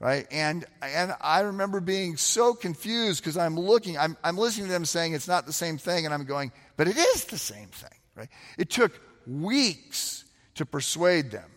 right? 0.00 0.26
And, 0.30 0.64
and 0.80 1.14
I 1.20 1.40
remember 1.40 1.80
being 1.80 2.16
so 2.16 2.54
confused 2.54 3.22
because 3.22 3.36
I'm 3.36 3.60
looking, 3.60 3.98
I'm, 3.98 4.16
I'm 4.24 4.38
listening 4.38 4.68
to 4.68 4.72
them 4.72 4.86
saying 4.86 5.12
it's 5.12 5.28
not 5.28 5.44
the 5.44 5.52
same 5.52 5.76
thing, 5.76 6.06
and 6.06 6.14
I'm 6.14 6.24
going, 6.24 6.50
but 6.78 6.88
it 6.88 6.96
is 6.96 7.26
the 7.26 7.36
same 7.36 7.68
thing, 7.68 7.98
right? 8.16 8.30
It 8.56 8.70
took 8.70 8.98
weeks 9.26 10.24
to 10.54 10.64
persuade 10.64 11.30
them 11.30 11.50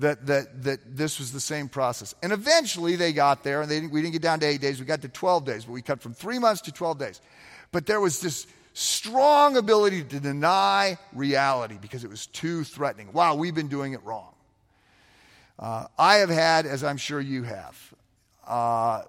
that, 0.00 0.26
that, 0.26 0.64
that 0.64 0.96
this 0.98 1.18
was 1.18 1.32
the 1.32 1.40
same 1.40 1.70
process. 1.70 2.14
And 2.22 2.30
eventually 2.30 2.96
they 2.96 3.14
got 3.14 3.42
there, 3.42 3.62
and 3.62 3.70
they, 3.70 3.86
we 3.86 4.02
didn't 4.02 4.12
get 4.12 4.20
down 4.20 4.40
to 4.40 4.46
eight 4.46 4.60
days, 4.60 4.80
we 4.80 4.84
got 4.84 5.00
to 5.00 5.08
12 5.08 5.46
days, 5.46 5.64
but 5.64 5.72
we 5.72 5.80
cut 5.80 6.02
from 6.02 6.12
three 6.12 6.38
months 6.38 6.60
to 6.60 6.72
12 6.72 6.98
days. 6.98 7.22
But 7.72 7.86
there 7.86 8.02
was 8.02 8.20
this 8.20 8.46
strong 8.74 9.56
ability 9.56 10.04
to 10.04 10.20
deny 10.20 10.98
reality 11.12 11.78
because 11.80 12.04
it 12.04 12.10
was 12.10 12.26
too 12.26 12.64
threatening. 12.64 13.12
Wow, 13.12 13.36
we've 13.36 13.54
been 13.54 13.68
doing 13.68 13.94
it 13.94 14.02
wrong. 14.04 14.34
Uh, 15.58 15.86
I 15.98 16.16
have 16.16 16.28
had, 16.28 16.66
as 16.66 16.84
I'm 16.84 16.96
sure 16.96 17.20
you 17.20 17.44
have, 17.44 17.94
uh, 18.46 19.02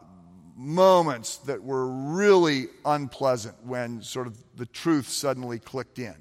moments 0.55 1.37
that 1.37 1.61
were 1.61 1.87
really 1.87 2.67
unpleasant 2.85 3.55
when 3.65 4.01
sort 4.01 4.27
of 4.27 4.37
the 4.55 4.65
truth 4.67 5.09
suddenly 5.09 5.59
clicked 5.59 5.99
in. 5.99 6.15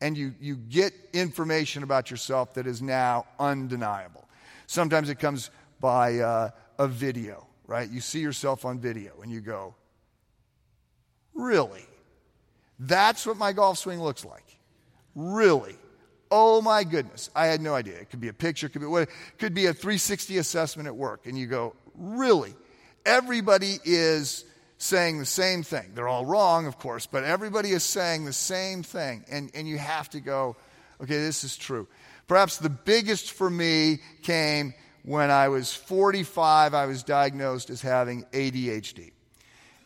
And 0.00 0.16
you, 0.16 0.34
you 0.40 0.56
get 0.56 0.92
information 1.12 1.82
about 1.82 2.10
yourself 2.10 2.54
that 2.54 2.66
is 2.66 2.82
now 2.82 3.26
undeniable. 3.38 4.28
Sometimes 4.66 5.10
it 5.10 5.18
comes 5.18 5.50
by 5.80 6.18
uh, 6.18 6.50
a 6.78 6.88
video, 6.88 7.46
right? 7.66 7.88
You 7.88 8.00
see 8.00 8.20
yourself 8.20 8.64
on 8.64 8.78
video 8.78 9.20
and 9.22 9.30
you 9.30 9.40
go, 9.40 9.74
Really? 11.34 11.86
That's 12.78 13.26
what 13.26 13.36
my 13.36 13.52
golf 13.52 13.78
swing 13.78 14.00
looks 14.00 14.24
like. 14.24 14.58
Really. 15.14 15.76
Oh 16.30 16.60
my 16.60 16.84
goodness. 16.84 17.30
I 17.34 17.46
had 17.46 17.60
no 17.60 17.74
idea. 17.74 17.96
It 17.98 18.10
could 18.10 18.20
be 18.20 18.28
a 18.28 18.32
picture, 18.32 18.68
could 18.68 18.80
be 18.80 18.86
what 18.86 19.08
could 19.38 19.54
be 19.54 19.66
a 19.66 19.72
360 19.72 20.38
assessment 20.38 20.86
at 20.86 20.94
work. 20.94 21.26
And 21.26 21.38
you 21.38 21.46
go, 21.46 21.74
really? 21.94 22.54
Everybody 23.06 23.78
is 23.84 24.44
saying 24.76 25.18
the 25.18 25.26
same 25.26 25.62
thing. 25.62 25.92
They're 25.94 26.08
all 26.08 26.24
wrong, 26.24 26.66
of 26.66 26.78
course, 26.78 27.06
but 27.06 27.24
everybody 27.24 27.70
is 27.70 27.82
saying 27.82 28.24
the 28.24 28.32
same 28.32 28.82
thing. 28.82 29.24
And, 29.30 29.50
and 29.54 29.68
you 29.68 29.78
have 29.78 30.08
to 30.10 30.20
go, 30.20 30.56
okay, 31.00 31.18
this 31.18 31.42
is 31.42 31.56
true. 31.56 31.88
Perhaps 32.28 32.58
the 32.58 32.70
biggest 32.70 33.32
for 33.32 33.50
me 33.50 33.98
came 34.22 34.74
when 35.02 35.30
I 35.30 35.48
was 35.48 35.74
45. 35.74 36.74
I 36.74 36.86
was 36.86 37.02
diagnosed 37.02 37.70
as 37.70 37.80
having 37.80 38.24
ADHD. 38.32 39.12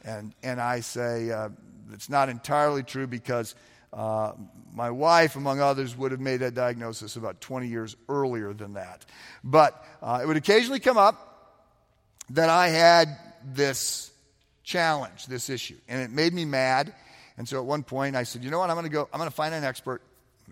And, 0.05 0.35
and 0.42 0.61
I 0.61 0.81
say 0.81 1.31
uh, 1.31 1.50
it's 1.94 2.09
not 2.09 2.28
entirely 2.28 2.83
true 2.83 3.07
because 3.07 3.55
uh, 3.92 4.33
my 4.74 4.90
wife, 4.90 5.37
among 5.37 5.61
others, 5.61 5.96
would 5.96 6.12
have 6.12 6.20
made 6.20 6.38
that 6.38 6.55
diagnosis 6.55 7.16
about 7.16 7.40
20 7.40 7.68
years 7.68 7.96
earlier 8.09 8.55
than 8.55 8.74
that. 8.74 9.05
But 9.44 9.85
uh, 10.02 10.20
it 10.22 10.26
would 10.26 10.38
occasionally 10.38 10.81
come 10.81 10.96
up 10.96 11.28
that 12.31 12.48
I 12.48 12.68
had 12.68 13.09
this 13.44 14.11
challenge, 14.62 15.26
this 15.26 15.50
issue, 15.50 15.76
and 15.88 16.00
it 16.00 16.11
made 16.11 16.33
me 16.33 16.44
mad. 16.44 16.94
And 17.37 17.46
so 17.46 17.59
at 17.59 17.66
one 17.66 17.83
point 17.83 18.16
I 18.16 18.22
said, 18.22 18.44
you 18.44 18.50
know 18.50 18.59
what, 18.59 18.70
I'm 18.70 18.76
going 18.76 18.87
to 18.87 18.92
go, 18.92 19.09
I'm 19.12 19.18
going 19.18 19.28
to 19.28 19.35
find 19.35 19.55
an 19.55 19.64
expert, 19.64 20.02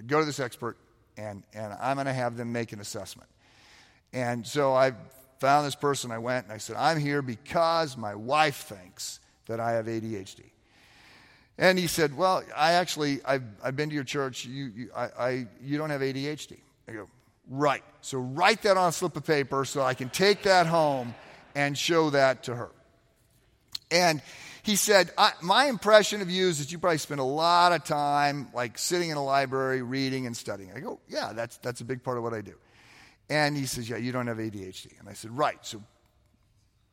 go 0.07 0.21
to 0.21 0.27
this 0.27 0.41
expert, 0.41 0.77
and, 1.17 1.43
and 1.55 1.73
I'm 1.81 1.97
going 1.97 2.07
to 2.07 2.13
have 2.13 2.37
them 2.37 2.53
make 2.53 2.73
an 2.73 2.81
assessment. 2.81 3.29
And 4.13 4.47
so 4.47 4.75
I 4.75 4.93
found 5.39 5.67
this 5.67 5.75
person, 5.75 6.11
I 6.11 6.19
went 6.19 6.45
and 6.45 6.53
I 6.53 6.59
said, 6.59 6.77
I'm 6.77 6.99
here 6.99 7.23
because 7.23 7.97
my 7.97 8.15
wife 8.15 8.57
thinks 8.57 9.21
that 9.47 9.61
I 9.61 9.73
have 9.73 9.87
ADHD. 9.87 10.51
And 11.61 11.79
he 11.79 11.87
said, 11.87 12.17
Well, 12.17 12.43
I 12.57 12.73
actually, 12.73 13.21
I've, 13.25 13.45
I've 13.63 13.77
been 13.77 13.91
to 13.91 13.95
your 13.95 14.03
church. 14.03 14.47
You, 14.47 14.73
you, 14.75 14.91
I, 14.97 15.05
I, 15.05 15.47
you 15.63 15.77
don't 15.77 15.91
have 15.91 16.01
ADHD. 16.01 16.57
I 16.89 16.93
go, 16.93 17.07
Right. 17.49 17.85
So 18.01 18.19
write 18.19 18.63
that 18.63 18.77
on 18.79 18.89
a 18.89 18.93
slip 18.93 19.15
of 19.15 19.27
paper 19.27 19.65
so 19.67 19.83
I 19.83 19.95
can 19.95 20.09
take 20.09 20.45
that 20.45 20.67
home 20.67 21.15
and 21.55 21.77
show 21.77 22.11
that 22.11 22.45
to 22.45 22.57
her. 22.57 22.71
And 23.91 24.23
he 24.63 24.75
said, 24.75 25.11
My 25.43 25.67
impression 25.67 26.23
of 26.23 26.31
you 26.31 26.49
is 26.49 26.61
that 26.61 26.73
you 26.73 26.79
probably 26.79 26.97
spend 26.99 27.21
a 27.21 27.25
lot 27.25 27.73
of 27.73 27.85
time 27.85 28.49
like 28.55 28.79
sitting 28.79 29.11
in 29.11 29.19
a 29.19 29.25
library 29.25 29.83
reading 29.83 30.25
and 30.27 30.35
studying. 30.35 30.73
I 30.75 30.81
go, 30.81 30.99
Yeah, 31.09 31.35
that's, 31.35 31.59
that's 31.59 31.83
a 31.83 31.85
big 31.85 32.03
part 32.03 32.17
of 32.17 32.25
what 32.25 32.33
I 32.33 32.41
do. 32.41 32.55
And 33.29 33.55
he 33.55 33.67
says, 33.67 33.87
Yeah, 33.87 33.99
you 33.99 34.13
don't 34.13 34.29
have 34.29 34.39
ADHD. 34.39 34.99
And 34.99 35.11
I 35.11 35.13
said, 35.13 35.31
Right. 35.31 35.59
So 35.61 35.83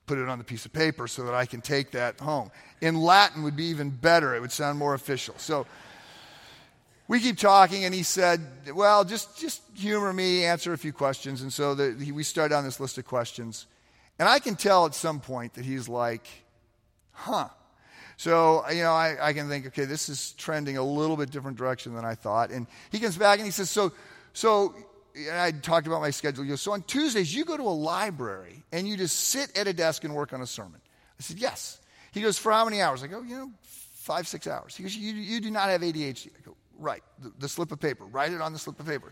put 0.08 0.18
it 0.18 0.28
on 0.28 0.38
the 0.38 0.44
piece 0.44 0.66
of 0.66 0.74
paper 0.74 1.08
so 1.08 1.26
that 1.26 1.36
I 1.36 1.46
can 1.46 1.62
take 1.62 1.92
that 1.92 2.20
home. 2.20 2.50
In 2.82 2.96
Latin 2.96 3.44
would 3.44 3.56
be 3.56 3.66
even 3.66 3.90
better, 3.90 4.36
it 4.36 4.42
would 4.42 4.52
sound 4.52 4.80
more 4.80 4.94
official. 4.94 5.36
So 5.38 5.68
we 7.08 7.20
keep 7.20 7.38
talking, 7.38 7.86
and 7.86 7.94
he 7.94 8.04
said, 8.04 8.42
Well, 8.74 9.06
just, 9.06 9.38
just 9.38 9.62
humor 9.76 10.12
me, 10.12 10.46
answer 10.46 10.74
a 10.74 10.78
few 10.78 10.94
questions. 10.94 11.42
And 11.42 11.54
so 11.54 11.76
the, 11.76 12.04
he, 12.04 12.12
we 12.12 12.24
start 12.24 12.50
down 12.50 12.64
this 12.64 12.80
list 12.80 12.98
of 12.98 13.06
questions. 13.06 13.66
And 14.20 14.28
I 14.28 14.40
can 14.40 14.56
tell 14.56 14.86
at 14.86 14.96
some 14.96 15.20
point 15.20 15.54
that 15.54 15.66
he's 15.66 15.88
like, 15.88 16.26
Huh. 17.12 17.50
So, 18.20 18.68
you 18.70 18.82
know, 18.82 18.94
I, 18.94 19.30
I 19.30 19.34
can 19.34 19.48
think, 19.48 19.68
okay, 19.68 19.86
this 19.86 20.10
is 20.10 20.32
trending 20.34 20.78
a 20.78 20.84
little 20.84 21.16
bit 21.16 21.30
different 21.30 21.58
direction 21.58 21.94
than 21.94 22.04
I 22.04 22.16
thought. 22.16 22.50
And 22.50 22.66
he 22.92 23.00
comes 23.00 23.16
back 23.16 23.38
and 23.38 23.46
he 23.46 23.52
says, 23.52 23.70
So, 23.70 23.92
so 24.34 24.74
I 25.32 25.52
talked 25.52 25.88
about 25.88 26.02
my 26.02 26.12
schedule. 26.12 26.58
So 26.58 26.74
on 26.74 26.82
Tuesdays, 26.84 27.34
you 27.34 27.46
go 27.46 27.58
to 27.58 27.64
a 27.64 27.66
library 27.66 28.64
and 28.72 28.88
you 28.88 28.98
just 28.98 29.20
sit 29.20 29.58
at 29.58 29.68
a 29.68 29.74
desk 29.74 30.04
and 30.04 30.14
work 30.14 30.34
on 30.34 30.42
a 30.42 30.48
sermon. 30.48 30.82
I 31.20 31.24
said, 31.24 31.40
Yes. 31.40 31.80
He 32.12 32.22
goes, 32.22 32.38
For 32.38 32.52
how 32.52 32.66
many 32.66 32.82
hours? 32.82 33.04
I 33.04 33.08
go, 33.08 33.22
You 33.22 33.38
know, 33.38 33.52
five, 33.62 34.28
six 34.28 34.48
hours. 34.48 34.76
He 34.76 34.84
goes, 34.84 34.96
You, 34.96 35.14
you 35.14 35.40
do 35.40 35.52
not 35.52 35.70
have 35.70 35.82
ADHD. 35.82 36.28
I 36.28 36.42
go, 36.46 36.56
Right. 36.78 37.04
The, 37.20 37.32
the 37.40 37.50
slip 37.50 37.72
of 37.72 37.80
paper. 37.80 38.06
Write 38.06 38.34
it 38.34 38.42
on 38.42 38.54
the 38.54 38.60
slip 38.60 38.80
of 38.80 38.86
paper. 38.86 39.12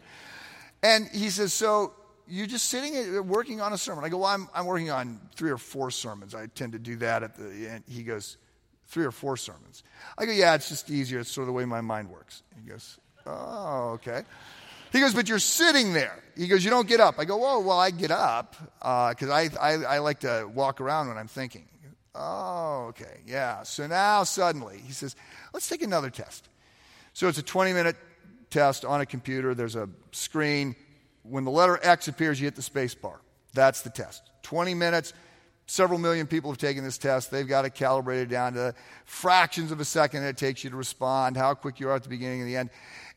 And 0.83 1.07
he 1.07 1.29
says, 1.29 1.53
So 1.53 1.93
you're 2.27 2.47
just 2.47 2.69
sitting 2.69 3.17
uh, 3.17 3.21
working 3.21 3.61
on 3.61 3.73
a 3.73 3.77
sermon. 3.77 4.03
I 4.03 4.09
go, 4.09 4.17
Well, 4.17 4.29
I'm, 4.29 4.47
I'm 4.53 4.65
working 4.65 4.91
on 4.91 5.19
three 5.35 5.51
or 5.51 5.57
four 5.57 5.91
sermons. 5.91 6.35
I 6.35 6.47
tend 6.47 6.73
to 6.73 6.79
do 6.79 6.95
that 6.97 7.23
at 7.23 7.35
the 7.35 7.69
end. 7.69 7.83
He 7.87 8.03
goes, 8.03 8.37
Three 8.87 9.05
or 9.05 9.11
four 9.11 9.35
sermons. 9.37 9.83
I 10.17 10.25
go, 10.25 10.31
Yeah, 10.31 10.55
it's 10.55 10.69
just 10.69 10.89
easier. 10.89 11.19
It's 11.19 11.31
sort 11.31 11.43
of 11.43 11.47
the 11.47 11.53
way 11.53 11.65
my 11.65 11.81
mind 11.81 12.09
works. 12.09 12.43
He 12.61 12.69
goes, 12.69 12.99
Oh, 13.25 13.91
okay. 13.95 14.23
He 14.95 15.01
goes, 15.01 15.13
but 15.13 15.27
you're 15.27 15.39
sitting 15.39 15.91
there. 15.91 16.17
He 16.38 16.47
goes, 16.47 16.63
you 16.63 16.69
don't 16.69 16.88
get 16.88 17.01
up. 17.01 17.15
I 17.19 17.25
go, 17.25 17.45
oh, 17.45 17.60
well, 17.60 17.77
I 17.77 17.91
get 17.91 18.12
up 18.12 18.55
because 18.79 19.29
uh, 19.29 19.34
I, 19.34 19.49
I, 19.60 19.71
I 19.95 19.99
like 19.99 20.21
to 20.21 20.49
walk 20.53 20.79
around 20.79 21.10
when 21.10 21.17
I'm 21.17 21.27
thinking. 21.27 21.67
Oh, 22.15 22.86
okay, 22.91 23.19
yeah. 23.25 23.63
So 23.63 23.88
now 23.88 24.23
suddenly 24.23 24.79
he 24.86 24.93
says, 24.93 25.17
let's 25.53 25.67
take 25.67 25.81
another 25.81 26.10
test. 26.10 26.47
So 27.12 27.27
it's 27.27 27.38
a 27.38 27.43
20 27.43 27.73
minute 27.73 27.97
test 28.49 28.86
on 28.86 29.01
a 29.01 29.05
computer. 29.05 29.53
There's 29.53 29.75
a 29.75 29.89
screen. 30.13 30.77
When 31.23 31.43
the 31.43 31.51
letter 31.51 31.77
X 31.84 32.08
appears, 32.08 32.39
you 32.39 32.45
hit 32.45 32.55
the 32.55 32.62
space 32.62 32.95
bar. 32.95 33.19
That's 33.53 33.81
the 33.81 33.89
test. 33.89 34.23
20 34.43 34.75
minutes. 34.75 35.12
Several 35.67 35.99
million 35.99 36.25
people 36.25 36.51
have 36.51 36.58
taken 36.58 36.86
this 36.86 36.97
test. 36.97 37.31
They've 37.31 37.47
got 37.47 37.65
it 37.65 37.73
calibrated 37.73 38.29
down 38.29 38.53
to 38.53 38.73
fractions 39.03 39.71
of 39.73 39.81
a 39.81 39.86
second 39.86 40.23
it 40.23 40.38
takes 40.38 40.63
you 40.63 40.69
to 40.69 40.75
respond, 40.77 41.36
how 41.36 41.53
quick 41.53 41.81
you 41.81 41.89
are 41.89 41.95
at 41.95 42.03
the 42.03 42.10
beginning 42.10 42.41
and 42.41 42.49
the 42.49 42.55
end. 42.55 42.69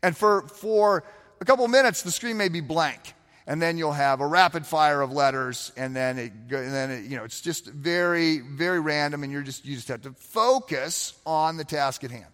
And 0.03 0.17
for, 0.17 0.43
for 0.43 1.05
a 1.41 1.45
couple 1.45 1.65
of 1.65 1.71
minutes, 1.71 2.03
the 2.03 2.11
screen 2.11 2.37
may 2.37 2.49
be 2.49 2.61
blank. 2.61 3.15
And 3.47 3.63
then 3.63 3.79
you'll 3.79 3.93
have 3.93 4.21
a 4.21 4.27
rapid 4.27 4.67
fire 4.67 5.01
of 5.01 5.11
letters, 5.11 5.73
and 5.75 5.97
then 5.97 6.19
it, 6.19 6.33
and 6.51 6.71
then 6.71 6.91
it, 6.91 7.05
you 7.07 7.17
know 7.17 7.25
it's 7.25 7.41
just 7.41 7.65
very, 7.65 8.41
very 8.41 8.79
random, 8.79 9.23
and 9.23 9.33
you're 9.33 9.41
just 9.41 9.65
you 9.65 9.75
just 9.75 9.89
have 9.89 10.03
to 10.03 10.13
focus 10.13 11.15
on 11.25 11.57
the 11.57 11.65
task 11.65 12.05
at 12.05 12.11
hand. 12.11 12.27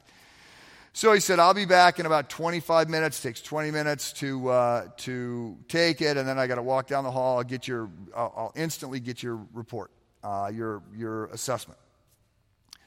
So 0.97 1.13
he 1.13 1.19
said, 1.19 1.41
I'll 1.41 1.55
be 1.55 1.65
back 1.65 1.99
in 1.99 2.07
about 2.07 2.31
25 2.31 2.89
minutes. 2.89 3.19
It 3.19 3.29
takes 3.29 3.43
20 3.43 3.73
minutes 3.73 4.13
to, 4.15 4.49
uh, 4.49 4.87
to 4.99 5.59
take 5.67 6.01
it, 6.01 6.17
and 6.17 6.27
then 6.27 6.39
I 6.39 6.47
got 6.47 6.55
to 6.55 6.63
walk 6.63 6.87
down 6.87 7.03
the 7.03 7.11
hall. 7.11 7.39
I'll, 7.39 7.43
get 7.43 7.67
your, 7.67 7.91
I'll, 8.15 8.33
I'll 8.37 8.53
instantly 8.55 9.01
get 9.01 9.21
your 9.21 9.41
report, 9.53 9.91
uh, 10.23 10.53
your, 10.55 10.85
your 10.95 11.27
assessment. 11.27 11.81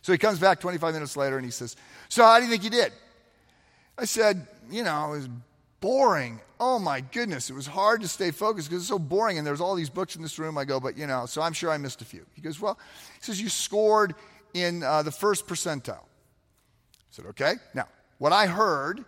So 0.04 0.14
he 0.14 0.18
comes 0.18 0.40
back 0.40 0.62
25 0.62 0.94
minutes 0.94 1.18
later 1.18 1.36
and 1.36 1.44
he 1.44 1.52
says, 1.52 1.76
So, 2.08 2.24
how 2.24 2.38
do 2.40 2.46
you 2.46 2.50
think 2.50 2.64
you 2.64 2.70
did? 2.70 2.94
I 3.98 4.06
said, 4.06 4.48
You 4.72 4.84
know, 4.86 5.08
it 5.08 5.18
was 5.18 5.30
boring. 5.80 6.40
Oh 6.60 6.80
my 6.80 7.02
goodness, 7.02 7.50
it 7.50 7.54
was 7.54 7.68
hard 7.68 8.02
to 8.02 8.08
stay 8.08 8.32
focused 8.32 8.70
because 8.70 8.84
it's 8.84 8.90
so 8.90 9.00
boring. 9.00 9.38
And 9.38 9.46
there's 9.46 9.62
all 9.62 9.76
these 9.76 9.90
books 9.90 10.16
in 10.16 10.22
this 10.22 10.40
room. 10.40 10.58
I 10.58 10.66
go, 10.66 10.80
but 10.80 10.98
you 10.98 11.08
know, 11.08 11.26
so 11.26 11.42
I'm 11.42 11.54
sure 11.54 11.70
I 11.70 11.78
missed 11.78 12.02
a 12.02 12.06
few. 12.06 12.26
He 12.34 12.42
goes, 12.42 12.60
well, 12.60 12.78
he 13.16 13.24
says, 13.24 13.42
you 13.42 13.50
scored 13.50 14.16
in 14.54 14.84
uh, 14.84 15.04
the 15.04 15.12
first 15.12 15.48
percentile. 15.48 16.00
I 16.00 17.12
said, 17.12 17.26
okay. 17.28 17.56
Now, 17.74 17.88
what 18.18 18.34
I 18.34 18.48
heard, 18.48 19.06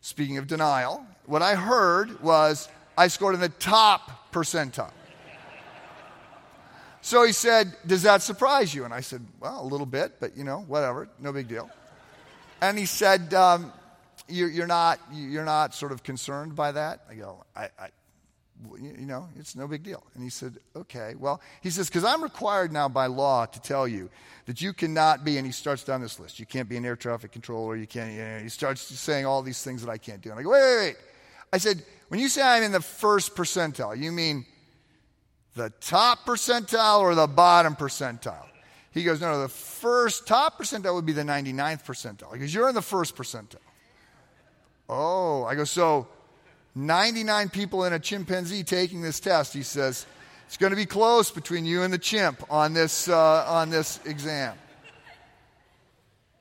speaking 0.00 0.38
of 0.38 0.46
denial, 0.46 1.04
what 1.26 1.42
I 1.42 1.54
heard 1.54 2.20
was 2.22 2.68
I 2.96 3.08
scored 3.08 3.34
in 3.34 3.40
the 3.40 3.48
top 3.48 4.32
percentile. 4.32 4.92
So 7.00 7.24
he 7.24 7.32
said, 7.32 7.74
Does 7.86 8.02
that 8.02 8.22
surprise 8.22 8.74
you? 8.74 8.84
And 8.84 8.92
I 8.92 9.00
said, 9.00 9.24
Well, 9.40 9.62
a 9.62 9.64
little 9.64 9.86
bit, 9.86 10.20
but 10.20 10.36
you 10.36 10.44
know, 10.44 10.64
whatever, 10.66 11.08
no 11.18 11.32
big 11.32 11.48
deal. 11.48 11.70
And 12.60 12.76
he 12.76 12.86
said, 12.86 13.32
um, 13.34 13.72
you're 14.28 14.66
not, 14.66 15.00
you're 15.12 15.44
not 15.44 15.74
sort 15.74 15.92
of 15.92 16.02
concerned 16.02 16.54
by 16.54 16.72
that? 16.72 17.04
I 17.08 17.14
go, 17.14 17.44
I, 17.56 17.68
I 17.78 17.88
you 18.80 19.06
know, 19.06 19.28
it's 19.38 19.54
no 19.54 19.68
big 19.68 19.82
deal. 19.82 20.02
And 20.14 20.22
he 20.22 20.30
said, 20.30 20.58
okay. 20.74 21.14
Well, 21.16 21.40
he 21.62 21.70
says, 21.70 21.88
because 21.88 22.04
I'm 22.04 22.22
required 22.22 22.72
now 22.72 22.88
by 22.88 23.06
law 23.06 23.46
to 23.46 23.60
tell 23.60 23.86
you 23.86 24.10
that 24.46 24.60
you 24.60 24.72
cannot 24.72 25.24
be, 25.24 25.36
and 25.36 25.46
he 25.46 25.52
starts 25.52 25.84
down 25.84 26.00
this 26.00 26.18
list. 26.18 26.40
You 26.40 26.46
can't 26.46 26.68
be 26.68 26.76
an 26.76 26.84
air 26.84 26.96
traffic 26.96 27.32
controller. 27.32 27.76
You 27.76 27.86
can't, 27.86 28.12
you 28.12 28.18
know, 28.18 28.38
he 28.40 28.48
starts 28.48 28.82
saying 28.82 29.26
all 29.26 29.42
these 29.42 29.62
things 29.62 29.84
that 29.84 29.90
I 29.90 29.98
can't 29.98 30.20
do. 30.20 30.30
And 30.30 30.38
I 30.38 30.42
go, 30.42 30.50
wait, 30.50 30.62
wait, 30.62 30.76
wait. 30.76 30.96
I 31.52 31.58
said, 31.58 31.82
when 32.08 32.20
you 32.20 32.28
say 32.28 32.42
I'm 32.42 32.62
in 32.62 32.72
the 32.72 32.82
first 32.82 33.34
percentile, 33.34 33.96
you 33.96 34.12
mean 34.12 34.44
the 35.54 35.70
top 35.80 36.26
percentile 36.26 37.00
or 37.00 37.14
the 37.14 37.26
bottom 37.26 37.76
percentile? 37.76 38.46
He 38.90 39.04
goes, 39.04 39.20
no, 39.20 39.30
no, 39.32 39.40
the 39.40 39.48
first 39.48 40.26
top 40.26 40.58
percentile 40.58 40.94
would 40.94 41.06
be 41.06 41.12
the 41.12 41.22
99th 41.22 41.84
percentile 41.84 42.32
because 42.32 42.52
you're 42.52 42.68
in 42.68 42.74
the 42.74 42.82
first 42.82 43.16
percentile. 43.16 43.56
Oh, 44.88 45.44
I 45.44 45.54
go, 45.54 45.64
so 45.64 46.06
99 46.74 47.50
people 47.50 47.84
in 47.84 47.92
a 47.92 47.98
chimpanzee 47.98 48.64
taking 48.64 49.02
this 49.02 49.20
test. 49.20 49.52
He 49.52 49.62
says, 49.62 50.06
it's 50.46 50.56
going 50.56 50.70
to 50.70 50.76
be 50.76 50.86
close 50.86 51.30
between 51.30 51.66
you 51.66 51.82
and 51.82 51.92
the 51.92 51.98
chimp 51.98 52.42
on 52.50 52.72
this, 52.72 53.08
uh, 53.08 53.44
on 53.46 53.68
this 53.68 54.00
exam. 54.06 54.54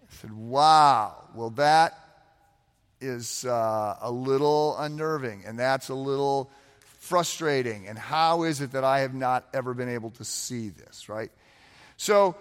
I 0.01 0.15
said, 0.21 0.31
wow. 0.31 1.15
Well, 1.35 1.49
that 1.51 1.99
is 3.01 3.45
uh, 3.45 3.97
a 4.01 4.09
little 4.09 4.77
unnerving, 4.77 5.43
and 5.45 5.59
that's 5.59 5.89
a 5.89 5.93
little 5.93 6.49
frustrating. 6.99 7.87
And 7.87 7.97
how 7.97 8.43
is 8.43 8.61
it 8.61 8.71
that 8.71 8.83
I 8.83 8.99
have 8.99 9.13
not 9.13 9.45
ever 9.53 9.73
been 9.73 9.89
able 9.89 10.11
to 10.11 10.23
see 10.23 10.69
this, 10.69 11.09
right? 11.09 11.31
So 11.97 12.35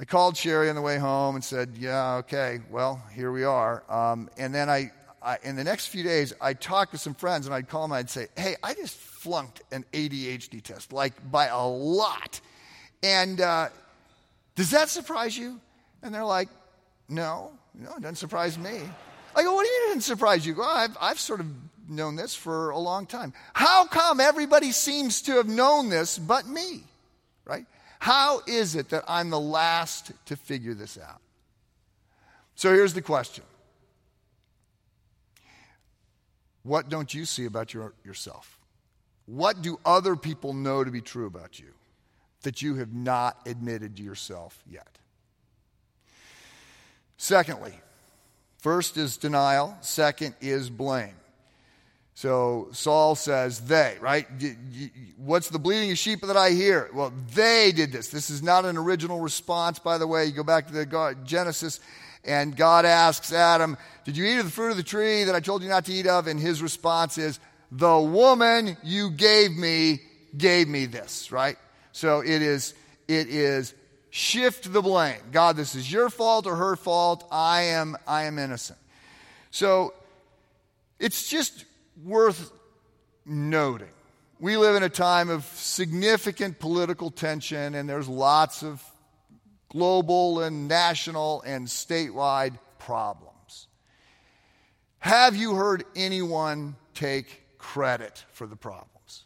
I 0.00 0.04
called 0.04 0.36
Sherry 0.36 0.70
on 0.70 0.76
the 0.76 0.82
way 0.82 0.96
home 0.96 1.34
and 1.34 1.42
said, 1.42 1.70
Yeah, 1.76 2.16
okay, 2.16 2.60
well, 2.70 3.02
here 3.14 3.32
we 3.32 3.42
are. 3.42 3.82
Um, 3.90 4.30
and 4.38 4.54
then 4.54 4.70
I, 4.70 4.92
I, 5.20 5.38
in 5.42 5.56
the 5.56 5.64
next 5.64 5.88
few 5.88 6.04
days, 6.04 6.32
I 6.40 6.52
talked 6.52 6.62
talk 6.62 6.92
with 6.92 7.00
some 7.00 7.14
friends 7.14 7.46
and 7.46 7.54
I'd 7.54 7.68
call 7.68 7.82
them 7.82 7.92
and 7.92 7.98
I'd 7.98 8.10
say, 8.10 8.28
hey, 8.36 8.54
I 8.62 8.74
just 8.74 8.96
flunked 8.96 9.62
an 9.72 9.84
ADHD 9.92 10.62
test, 10.62 10.92
like 10.92 11.30
by 11.30 11.46
a 11.46 11.66
lot. 11.66 12.40
And 13.02 13.40
uh, 13.40 13.70
does 14.54 14.70
that 14.70 14.88
surprise 14.88 15.36
you? 15.36 15.60
And 16.02 16.14
they're 16.14 16.24
like, 16.24 16.48
no, 17.08 17.50
no, 17.74 17.90
it 17.96 18.02
doesn't 18.02 18.16
surprise 18.16 18.56
me. 18.56 18.80
I 19.34 19.42
go, 19.42 19.54
what 19.54 19.64
do 19.64 19.68
you 19.68 19.80
mean 19.80 19.90
it 19.90 19.94
didn't 19.94 20.04
surprise 20.04 20.46
you? 20.46 20.54
Well, 20.54 20.70
I've, 20.70 20.96
I've 21.00 21.18
sort 21.18 21.40
of 21.40 21.46
known 21.88 22.14
this 22.14 22.36
for 22.36 22.70
a 22.70 22.78
long 22.78 23.06
time. 23.06 23.32
How 23.52 23.86
come 23.86 24.20
everybody 24.20 24.70
seems 24.70 25.22
to 25.22 25.32
have 25.32 25.48
known 25.48 25.88
this 25.88 26.18
but 26.18 26.46
me? 26.46 26.84
Right? 27.44 27.66
How 27.98 28.40
is 28.46 28.74
it 28.74 28.90
that 28.90 29.04
I'm 29.08 29.30
the 29.30 29.40
last 29.40 30.12
to 30.26 30.36
figure 30.36 30.74
this 30.74 30.98
out? 30.98 31.20
So 32.54 32.72
here's 32.72 32.94
the 32.94 33.02
question 33.02 33.44
What 36.62 36.88
don't 36.88 37.12
you 37.12 37.24
see 37.24 37.44
about 37.44 37.74
your, 37.74 37.94
yourself? 38.04 38.58
What 39.26 39.62
do 39.62 39.78
other 39.84 40.16
people 40.16 40.54
know 40.54 40.84
to 40.84 40.90
be 40.90 41.00
true 41.00 41.26
about 41.26 41.58
you 41.58 41.72
that 42.42 42.62
you 42.62 42.76
have 42.76 42.94
not 42.94 43.36
admitted 43.46 43.96
to 43.96 44.02
yourself 44.02 44.58
yet? 44.68 44.98
Secondly, 47.16 47.74
first 48.58 48.96
is 48.96 49.16
denial, 49.16 49.76
second 49.80 50.34
is 50.40 50.70
blame. 50.70 51.14
So 52.18 52.66
Saul 52.72 53.14
says, 53.14 53.60
they, 53.60 53.96
right? 54.00 54.26
What's 55.18 55.50
the 55.50 55.60
bleating 55.60 55.92
of 55.92 55.98
sheep 55.98 56.22
that 56.22 56.36
I 56.36 56.50
hear? 56.50 56.90
Well, 56.92 57.12
they 57.32 57.70
did 57.70 57.92
this. 57.92 58.08
This 58.08 58.28
is 58.28 58.42
not 58.42 58.64
an 58.64 58.76
original 58.76 59.20
response, 59.20 59.78
by 59.78 59.98
the 59.98 60.06
way. 60.08 60.24
You 60.24 60.32
go 60.32 60.42
back 60.42 60.66
to 60.66 60.72
the 60.72 61.16
Genesis, 61.22 61.78
and 62.24 62.56
God 62.56 62.84
asks 62.84 63.32
Adam, 63.32 63.78
Did 64.04 64.16
you 64.16 64.24
eat 64.24 64.38
of 64.38 64.46
the 64.46 64.50
fruit 64.50 64.72
of 64.72 64.76
the 64.76 64.82
tree 64.82 65.22
that 65.22 65.36
I 65.36 65.38
told 65.38 65.62
you 65.62 65.68
not 65.68 65.84
to 65.84 65.92
eat 65.92 66.08
of? 66.08 66.26
And 66.26 66.40
his 66.40 66.60
response 66.60 67.18
is, 67.18 67.38
The 67.70 68.00
woman 68.00 68.76
you 68.82 69.12
gave 69.12 69.52
me 69.52 70.00
gave 70.36 70.66
me 70.66 70.86
this, 70.86 71.30
right? 71.30 71.56
So 71.92 72.18
it 72.18 72.42
is, 72.42 72.74
it 73.06 73.28
is 73.28 73.74
shift 74.10 74.72
the 74.72 74.82
blame. 74.82 75.20
God, 75.30 75.54
this 75.54 75.76
is 75.76 75.92
your 75.92 76.10
fault 76.10 76.48
or 76.48 76.56
her 76.56 76.74
fault. 76.74 77.28
I 77.30 77.62
am, 77.62 77.96
I 78.08 78.24
am 78.24 78.40
innocent. 78.40 78.80
So 79.52 79.94
it's 80.98 81.28
just 81.28 81.64
worth 82.04 82.52
noting. 83.24 83.88
We 84.40 84.56
live 84.56 84.76
in 84.76 84.82
a 84.82 84.88
time 84.88 85.30
of 85.30 85.44
significant 85.44 86.58
political 86.58 87.10
tension, 87.10 87.74
and 87.74 87.88
there's 87.88 88.08
lots 88.08 88.62
of 88.62 88.82
global 89.68 90.40
and 90.40 90.68
national 90.68 91.42
and 91.42 91.66
statewide 91.66 92.58
problems. 92.78 93.66
Have 95.00 95.36
you 95.36 95.54
heard 95.54 95.84
anyone 95.96 96.76
take 96.94 97.42
credit 97.58 98.24
for 98.32 98.46
the 98.46 98.56
problems? 98.56 99.24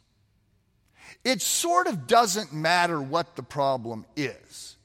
It 1.25 1.41
sort 1.41 1.87
of 1.87 2.07
doesn't 2.07 2.53
matter 2.53 3.01
what 3.01 3.37
the 3.37 3.43
problem 3.43 4.07
is. 4.17 4.77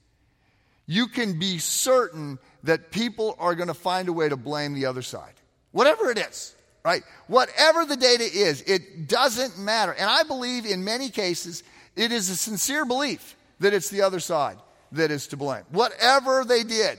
You 0.85 1.07
can 1.07 1.39
be 1.39 1.57
certain 1.57 2.37
that 2.63 2.91
people 2.91 3.35
are 3.39 3.55
going 3.55 3.67
to 3.67 3.73
find 3.73 4.07
a 4.07 4.13
way 4.13 4.29
to 4.29 4.37
blame 4.37 4.73
the 4.73 4.85
other 4.85 5.01
side, 5.01 5.33
whatever 5.71 6.11
it 6.11 6.17
is 6.17 6.56
right? 6.87 7.03
Whatever 7.27 7.83
the 7.83 7.97
data 7.97 8.23
is, 8.23 8.61
it 8.61 9.09
doesn't 9.09 9.59
matter. 9.59 9.91
And 9.91 10.09
I 10.09 10.23
believe 10.23 10.65
in 10.65 10.85
many 10.85 11.09
cases, 11.09 11.61
it 11.97 12.13
is 12.13 12.29
a 12.29 12.35
sincere 12.37 12.85
belief 12.85 13.35
that 13.59 13.73
it's 13.73 13.89
the 13.89 14.03
other 14.03 14.21
side 14.21 14.57
that 14.93 15.11
is 15.11 15.27
to 15.27 15.37
blame. 15.37 15.63
Whatever 15.69 16.45
they 16.45 16.63
did, 16.63 16.97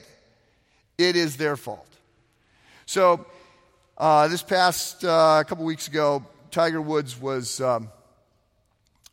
it 0.99 1.17
is 1.17 1.39
their 1.39 1.57
fault. 1.57 1.89
So, 2.85 3.25
uh, 3.97 4.29
this 4.29 4.43
past 4.43 5.07
uh, 5.07 5.43
couple 5.45 5.65
weeks 5.65 5.89
ago, 5.89 6.23
Tiger 6.51 6.83
Woods 6.83 7.19
was 7.19 7.59
um, 7.63 7.89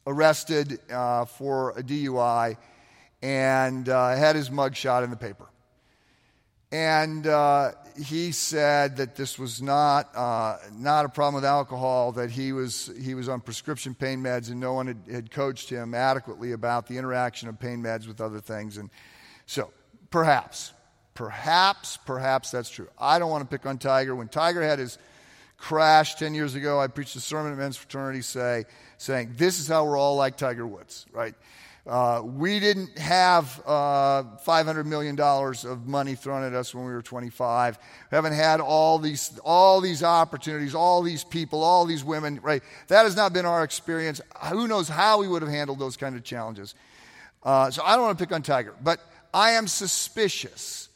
arrested 0.05 0.79
uh, 0.91 1.23
for 1.23 1.69
a 1.77 1.83
DUI 1.83 2.57
and 3.21 3.87
uh, 3.87 4.09
had 4.09 4.35
his 4.35 4.51
mug 4.51 4.75
shot 4.75 5.03
in 5.03 5.09
the 5.09 5.15
paper. 5.15 5.45
And 6.73 7.25
uh, 7.25 7.71
he 7.97 8.31
said 8.31 8.97
that 8.97 9.15
this 9.15 9.39
was 9.39 9.61
not, 9.61 10.09
uh, 10.15 10.57
not 10.73 11.05
a 11.05 11.09
problem 11.09 11.35
with 11.35 11.45
alcohol, 11.45 12.11
that 12.13 12.29
he 12.29 12.51
was, 12.51 12.91
he 13.01 13.15
was 13.15 13.29
on 13.29 13.41
prescription 13.41 13.95
pain 13.95 14.21
meds, 14.21 14.49
and 14.49 14.59
no 14.59 14.73
one 14.73 14.87
had, 14.87 15.01
had 15.09 15.31
coached 15.31 15.69
him 15.69 15.93
adequately 15.93 16.51
about 16.51 16.87
the 16.87 16.97
interaction 16.97 17.49
of 17.49 17.59
pain 17.59 17.81
meds 17.81 18.07
with 18.07 18.21
other 18.21 18.39
things. 18.39 18.77
And 18.77 18.89
so, 19.45 19.71
perhaps, 20.09 20.73
perhaps, 21.13 21.97
perhaps 22.05 22.51
that's 22.51 22.69
true. 22.69 22.89
I 22.99 23.19
don't 23.19 23.29
want 23.29 23.49
to 23.49 23.57
pick 23.57 23.65
on 23.65 23.77
Tiger. 23.77 24.15
When 24.15 24.27
Tiger 24.27 24.61
had 24.61 24.79
his 24.79 24.97
crash 25.57 26.15
10 26.15 26.33
years 26.35 26.55
ago, 26.55 26.79
I 26.79 26.87
preached 26.87 27.15
a 27.15 27.21
sermon 27.21 27.51
at 27.51 27.57
men's 27.57 27.77
fraternity 27.77 28.21
say, 28.21 28.65
saying, 28.97 29.33
This 29.37 29.59
is 29.59 29.67
how 29.67 29.85
we're 29.85 29.97
all 29.97 30.15
like 30.15 30.37
Tiger 30.37 30.67
Woods, 30.67 31.05
right? 31.11 31.35
Uh, 31.87 32.19
we 32.23 32.59
didn't 32.59 32.97
have 32.97 33.61
uh, 33.63 34.23
$500 34.43 34.85
million 34.85 35.19
of 35.19 35.87
money 35.87 36.15
thrown 36.15 36.43
at 36.43 36.53
us 36.53 36.73
when 36.73 36.83
we 36.83 36.91
were 36.91 37.03
25. 37.03 37.77
We 38.11 38.15
haven't 38.15 38.33
had 38.33 38.59
all 38.59 38.97
these, 38.97 39.39
all 39.43 39.81
these 39.81 40.01
opportunities, 40.01 40.73
all 40.73 41.03
these 41.03 41.23
people, 41.23 41.63
all 41.63 41.85
these 41.85 42.03
women, 42.03 42.39
right? 42.41 42.63
That 42.87 43.03
has 43.03 43.15
not 43.15 43.33
been 43.33 43.45
our 43.45 43.63
experience. 43.63 44.19
Who 44.49 44.67
knows 44.67 44.89
how 44.89 45.19
we 45.19 45.27
would 45.27 45.43
have 45.43 45.51
handled 45.51 45.77
those 45.77 45.95
kind 45.95 46.15
of 46.15 46.23
challenges. 46.23 46.73
Uh, 47.43 47.69
so 47.69 47.83
I 47.83 47.95
don't 47.95 48.05
want 48.05 48.17
to 48.17 48.25
pick 48.25 48.33
on 48.33 48.41
Tiger, 48.41 48.73
but 48.83 48.99
I 49.31 49.51
am 49.51 49.67
suspicious 49.67 50.89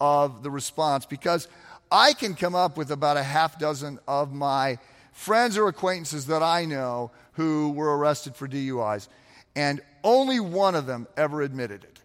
of 0.00 0.44
the 0.44 0.50
response 0.50 1.06
because 1.06 1.48
I 1.90 2.12
can 2.12 2.36
come 2.36 2.54
up 2.54 2.76
with 2.76 2.92
about 2.92 3.16
a 3.16 3.22
half 3.24 3.58
dozen 3.58 3.98
of 4.06 4.32
my 4.32 4.78
friends 5.12 5.58
or 5.58 5.66
acquaintances 5.66 6.26
that 6.26 6.44
I 6.44 6.66
know 6.66 7.10
who 7.32 7.72
were 7.72 7.96
arrested 7.98 8.36
for 8.36 8.46
DUIs 8.46 9.08
and 9.56 9.80
only 10.04 10.38
one 10.38 10.76
of 10.76 10.86
them 10.86 11.08
ever 11.16 11.42
admitted 11.42 11.82
it. 11.82 11.98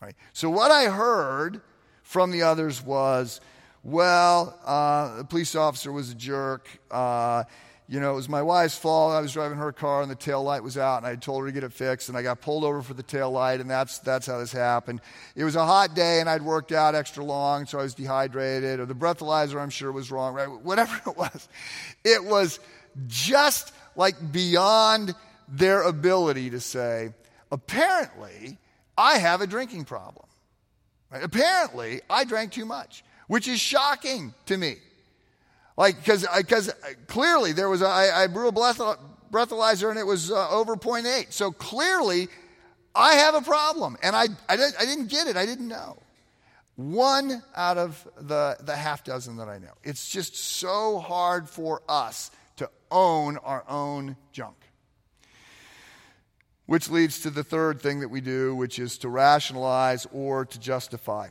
Right? 0.00 0.14
So, 0.32 0.48
what 0.48 0.70
I 0.70 0.84
heard 0.84 1.60
from 2.04 2.30
the 2.30 2.42
others 2.42 2.82
was, 2.82 3.40
well, 3.82 4.58
uh, 4.64 5.16
the 5.16 5.24
police 5.24 5.56
officer 5.56 5.90
was 5.90 6.10
a 6.10 6.14
jerk. 6.14 6.68
Uh, 6.90 7.44
you 7.88 7.98
know, 7.98 8.12
it 8.12 8.16
was 8.16 8.28
my 8.28 8.40
wife's 8.40 8.78
fault. 8.78 9.12
I 9.12 9.20
was 9.20 9.32
driving 9.32 9.58
her 9.58 9.72
car 9.72 10.00
and 10.00 10.08
the 10.08 10.14
tail 10.14 10.44
light 10.44 10.62
was 10.62 10.78
out, 10.78 10.98
and 10.98 11.06
I 11.06 11.16
told 11.16 11.40
her 11.40 11.46
to 11.48 11.52
get 11.52 11.64
it 11.64 11.72
fixed, 11.72 12.08
and 12.08 12.16
I 12.16 12.22
got 12.22 12.40
pulled 12.40 12.62
over 12.62 12.82
for 12.82 12.94
the 12.94 13.02
tail 13.02 13.32
light, 13.32 13.60
and 13.60 13.68
that's, 13.68 13.98
that's 13.98 14.28
how 14.28 14.38
this 14.38 14.52
happened. 14.52 15.00
It 15.34 15.42
was 15.42 15.56
a 15.56 15.66
hot 15.66 15.94
day, 15.94 16.20
and 16.20 16.30
I'd 16.30 16.42
worked 16.42 16.70
out 16.70 16.94
extra 16.94 17.24
long, 17.24 17.66
so 17.66 17.80
I 17.80 17.82
was 17.82 17.94
dehydrated, 17.94 18.78
or 18.78 18.86
the 18.86 18.94
breathalyzer, 18.94 19.60
I'm 19.60 19.70
sure, 19.70 19.90
was 19.90 20.12
wrong, 20.12 20.34
right? 20.34 20.48
Whatever 20.48 21.00
it 21.10 21.16
was. 21.16 21.48
It 22.04 22.22
was 22.22 22.60
just 23.08 23.72
like 23.96 24.14
beyond 24.30 25.16
their 25.50 25.82
ability 25.82 26.50
to 26.50 26.60
say, 26.60 27.12
apparently, 27.50 28.58
I 28.96 29.18
have 29.18 29.40
a 29.40 29.46
drinking 29.46 29.84
problem. 29.84 30.26
Right? 31.10 31.22
Apparently, 31.22 32.00
I 32.08 32.24
drank 32.24 32.52
too 32.52 32.64
much, 32.64 33.04
which 33.26 33.48
is 33.48 33.60
shocking 33.60 34.34
to 34.46 34.56
me. 34.56 34.76
Like, 35.76 35.96
because 35.96 36.26
because 36.36 36.72
clearly 37.06 37.52
there 37.52 37.68
was, 37.68 37.82
a, 37.82 37.86
I, 37.86 38.24
I 38.24 38.26
brew 38.26 38.48
a 38.48 38.52
breathalyzer 38.52 39.90
and 39.90 39.98
it 39.98 40.06
was 40.06 40.30
uh, 40.30 40.48
over 40.50 40.76
0.8. 40.76 41.32
So 41.32 41.50
clearly, 41.50 42.28
I 42.94 43.14
have 43.14 43.34
a 43.34 43.40
problem. 43.40 43.96
And 44.02 44.14
I, 44.14 44.26
I, 44.48 44.56
didn't, 44.56 44.76
I 44.78 44.84
didn't 44.84 45.06
get 45.06 45.26
it, 45.26 45.36
I 45.36 45.46
didn't 45.46 45.68
know. 45.68 45.96
One 46.76 47.42
out 47.54 47.76
of 47.76 48.08
the, 48.20 48.56
the 48.60 48.74
half 48.74 49.04
dozen 49.04 49.36
that 49.36 49.48
I 49.48 49.58
know. 49.58 49.72
It's 49.84 50.08
just 50.08 50.36
so 50.36 50.98
hard 50.98 51.48
for 51.48 51.82
us 51.88 52.30
to 52.56 52.70
own 52.90 53.36
our 53.38 53.64
own 53.68 54.16
junk. 54.32 54.56
Which 56.70 56.88
leads 56.88 57.22
to 57.22 57.30
the 57.30 57.42
third 57.42 57.82
thing 57.82 57.98
that 57.98 58.10
we 58.10 58.20
do, 58.20 58.54
which 58.54 58.78
is 58.78 58.98
to 58.98 59.08
rationalize 59.08 60.06
or 60.12 60.44
to 60.44 60.60
justify. 60.60 61.30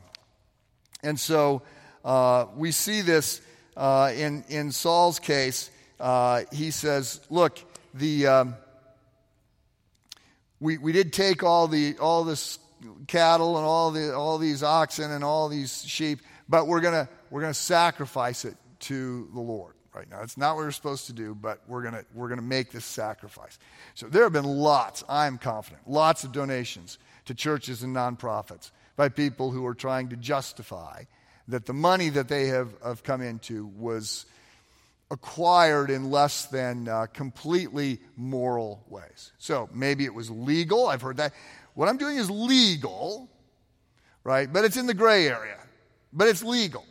And 1.02 1.18
so 1.18 1.62
uh, 2.04 2.44
we 2.54 2.72
see 2.72 3.00
this 3.00 3.40
uh, 3.74 4.12
in, 4.14 4.44
in 4.50 4.70
Saul's 4.70 5.18
case. 5.18 5.70
Uh, 5.98 6.42
he 6.52 6.70
says, 6.70 7.22
Look, 7.30 7.58
the, 7.94 8.26
um, 8.26 8.54
we, 10.60 10.76
we 10.76 10.92
did 10.92 11.10
take 11.10 11.42
all, 11.42 11.68
the, 11.68 11.96
all 11.96 12.24
this 12.24 12.58
cattle 13.06 13.56
and 13.56 13.64
all, 13.64 13.92
the, 13.92 14.14
all 14.14 14.36
these 14.36 14.62
oxen 14.62 15.10
and 15.10 15.24
all 15.24 15.48
these 15.48 15.82
sheep, 15.86 16.20
but 16.50 16.66
we're 16.66 16.82
going 16.82 17.08
we're 17.30 17.40
gonna 17.40 17.54
sacrifice 17.54 18.44
it 18.44 18.58
to 18.80 19.26
the 19.32 19.40
Lord 19.40 19.72
right 19.94 20.08
now. 20.10 20.22
It's 20.22 20.36
not 20.36 20.56
what 20.56 20.64
we're 20.64 20.70
supposed 20.70 21.06
to 21.06 21.12
do, 21.12 21.34
but 21.34 21.62
we're 21.66 21.82
going 21.82 22.04
we're 22.14 22.28
going 22.28 22.40
to 22.40 22.46
make 22.46 22.70
this 22.70 22.84
sacrifice. 22.84 23.58
So 23.94 24.06
there 24.06 24.22
have 24.24 24.32
been 24.32 24.44
lots, 24.44 25.04
I'm 25.08 25.38
confident, 25.38 25.88
lots 25.88 26.24
of 26.24 26.32
donations 26.32 26.98
to 27.26 27.34
churches 27.34 27.82
and 27.82 27.94
nonprofits 27.94 28.70
by 28.96 29.08
people 29.08 29.50
who 29.50 29.66
are 29.66 29.74
trying 29.74 30.08
to 30.10 30.16
justify 30.16 31.04
that 31.48 31.66
the 31.66 31.72
money 31.72 32.08
that 32.10 32.28
they 32.28 32.46
have, 32.48 32.72
have 32.84 33.02
come 33.02 33.22
into 33.22 33.66
was 33.76 34.26
acquired 35.10 35.90
in 35.90 36.10
less 36.10 36.46
than 36.46 36.88
uh, 36.88 37.06
completely 37.12 37.98
moral 38.16 38.84
ways. 38.88 39.32
So 39.38 39.68
maybe 39.72 40.04
it 40.04 40.14
was 40.14 40.30
legal. 40.30 40.86
I've 40.86 41.02
heard 41.02 41.16
that. 41.16 41.32
What 41.74 41.88
I'm 41.88 41.96
doing 41.96 42.16
is 42.16 42.30
legal, 42.30 43.28
right? 44.22 44.52
But 44.52 44.64
it's 44.64 44.76
in 44.76 44.86
the 44.86 44.94
gray 44.94 45.28
area. 45.28 45.58
But 46.12 46.28
it's 46.28 46.42
legal. 46.42 46.84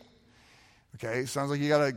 Okay, 0.96 1.26
sounds 1.26 1.50
like 1.50 1.62
you 1.62 1.70
got 1.70 1.90
to 1.90 1.96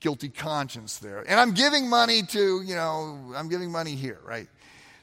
guilty 0.00 0.28
conscience 0.28 0.98
there. 0.98 1.24
And 1.28 1.40
I'm 1.40 1.52
giving 1.52 1.88
money 1.88 2.22
to, 2.22 2.62
you 2.62 2.74
know, 2.74 3.32
I'm 3.34 3.48
giving 3.48 3.70
money 3.70 3.94
here, 3.94 4.20
right? 4.24 4.48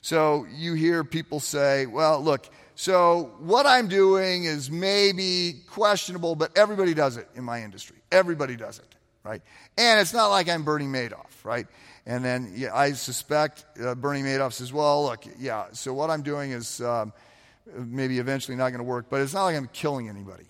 So 0.02 0.46
you 0.54 0.74
hear 0.74 1.04
people 1.04 1.40
say, 1.40 1.86
well, 1.86 2.22
look, 2.22 2.48
so 2.76 3.32
what 3.40 3.66
I'm 3.66 3.88
doing 3.88 4.44
is 4.44 4.70
maybe 4.70 5.62
questionable, 5.68 6.36
but 6.36 6.58
everybody 6.58 6.94
does 6.94 7.18
it 7.18 7.28
in 7.36 7.44
my 7.44 7.64
industry. 7.64 7.98
Everybody 8.12 8.56
does 8.56 8.80
it, 8.80 8.96
right? 9.24 9.42
And 9.78 10.00
it's 10.00 10.14
not 10.14 10.28
like 10.28 10.50
I'm 10.50 10.64
Bernie 10.64 10.86
Madoff, 10.86 11.44
right? 11.44 11.68
And 12.06 12.24
then 12.24 12.54
yeah, 12.56 12.76
I 12.76 12.92
suspect 12.92 13.66
uh, 13.84 13.96
Bernie 13.96 14.22
Madoff 14.22 14.54
says, 14.54 14.72
well, 14.72 15.06
look, 15.06 15.26
yeah, 15.40 15.68
so 15.72 15.94
what 15.94 16.10
I'm 16.10 16.22
doing 16.22 16.52
is 16.52 16.82
um, 16.82 17.14
maybe 17.74 18.20
eventually 18.20 18.56
not 18.56 18.70
going 18.70 18.80
to 18.80 18.84
work, 18.84 19.08
but 19.10 19.22
it's 19.22 19.34
not 19.34 19.46
like 19.46 19.56
I'm 19.56 19.70
killing 19.74 20.08
anybody. 20.08 20.46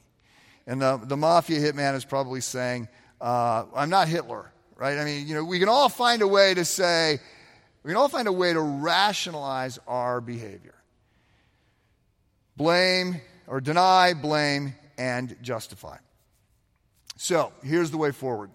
And 0.68 0.82
the, 0.82 0.98
the 0.98 1.16
mafia 1.16 1.60
hitman 1.60 1.96
is 1.96 2.04
probably 2.04 2.42
saying, 2.42 2.88
uh, 3.26 3.66
I'm 3.76 3.90
not 3.90 4.08
Hitler, 4.08 4.52
right? 4.76 5.00
I 5.00 5.04
mean, 5.04 5.28
you 5.28 5.34
know, 5.34 5.44
we 5.44 5.58
can 5.58 5.68
all 5.68 5.90
find 5.90 6.22
a 6.22 6.28
way 6.28 6.54
to 6.54 6.64
say, 6.64 7.20
we 7.82 7.90
can 7.90 7.98
all 7.98 8.08
find 8.08 8.28
a 8.28 8.32
way 8.32 8.54
to 8.54 8.62
rationalize 8.62 9.80
our 9.88 10.22
behavior. 10.22 10.76
Blame 12.56 13.20
or 13.48 13.62
deny, 13.62 14.14
blame, 14.14 14.76
and 15.00 15.36
justify. 15.42 15.98
So 17.18 17.52
here's 17.64 17.90
the 17.90 17.98
way 17.98 18.12
forward. 18.12 18.52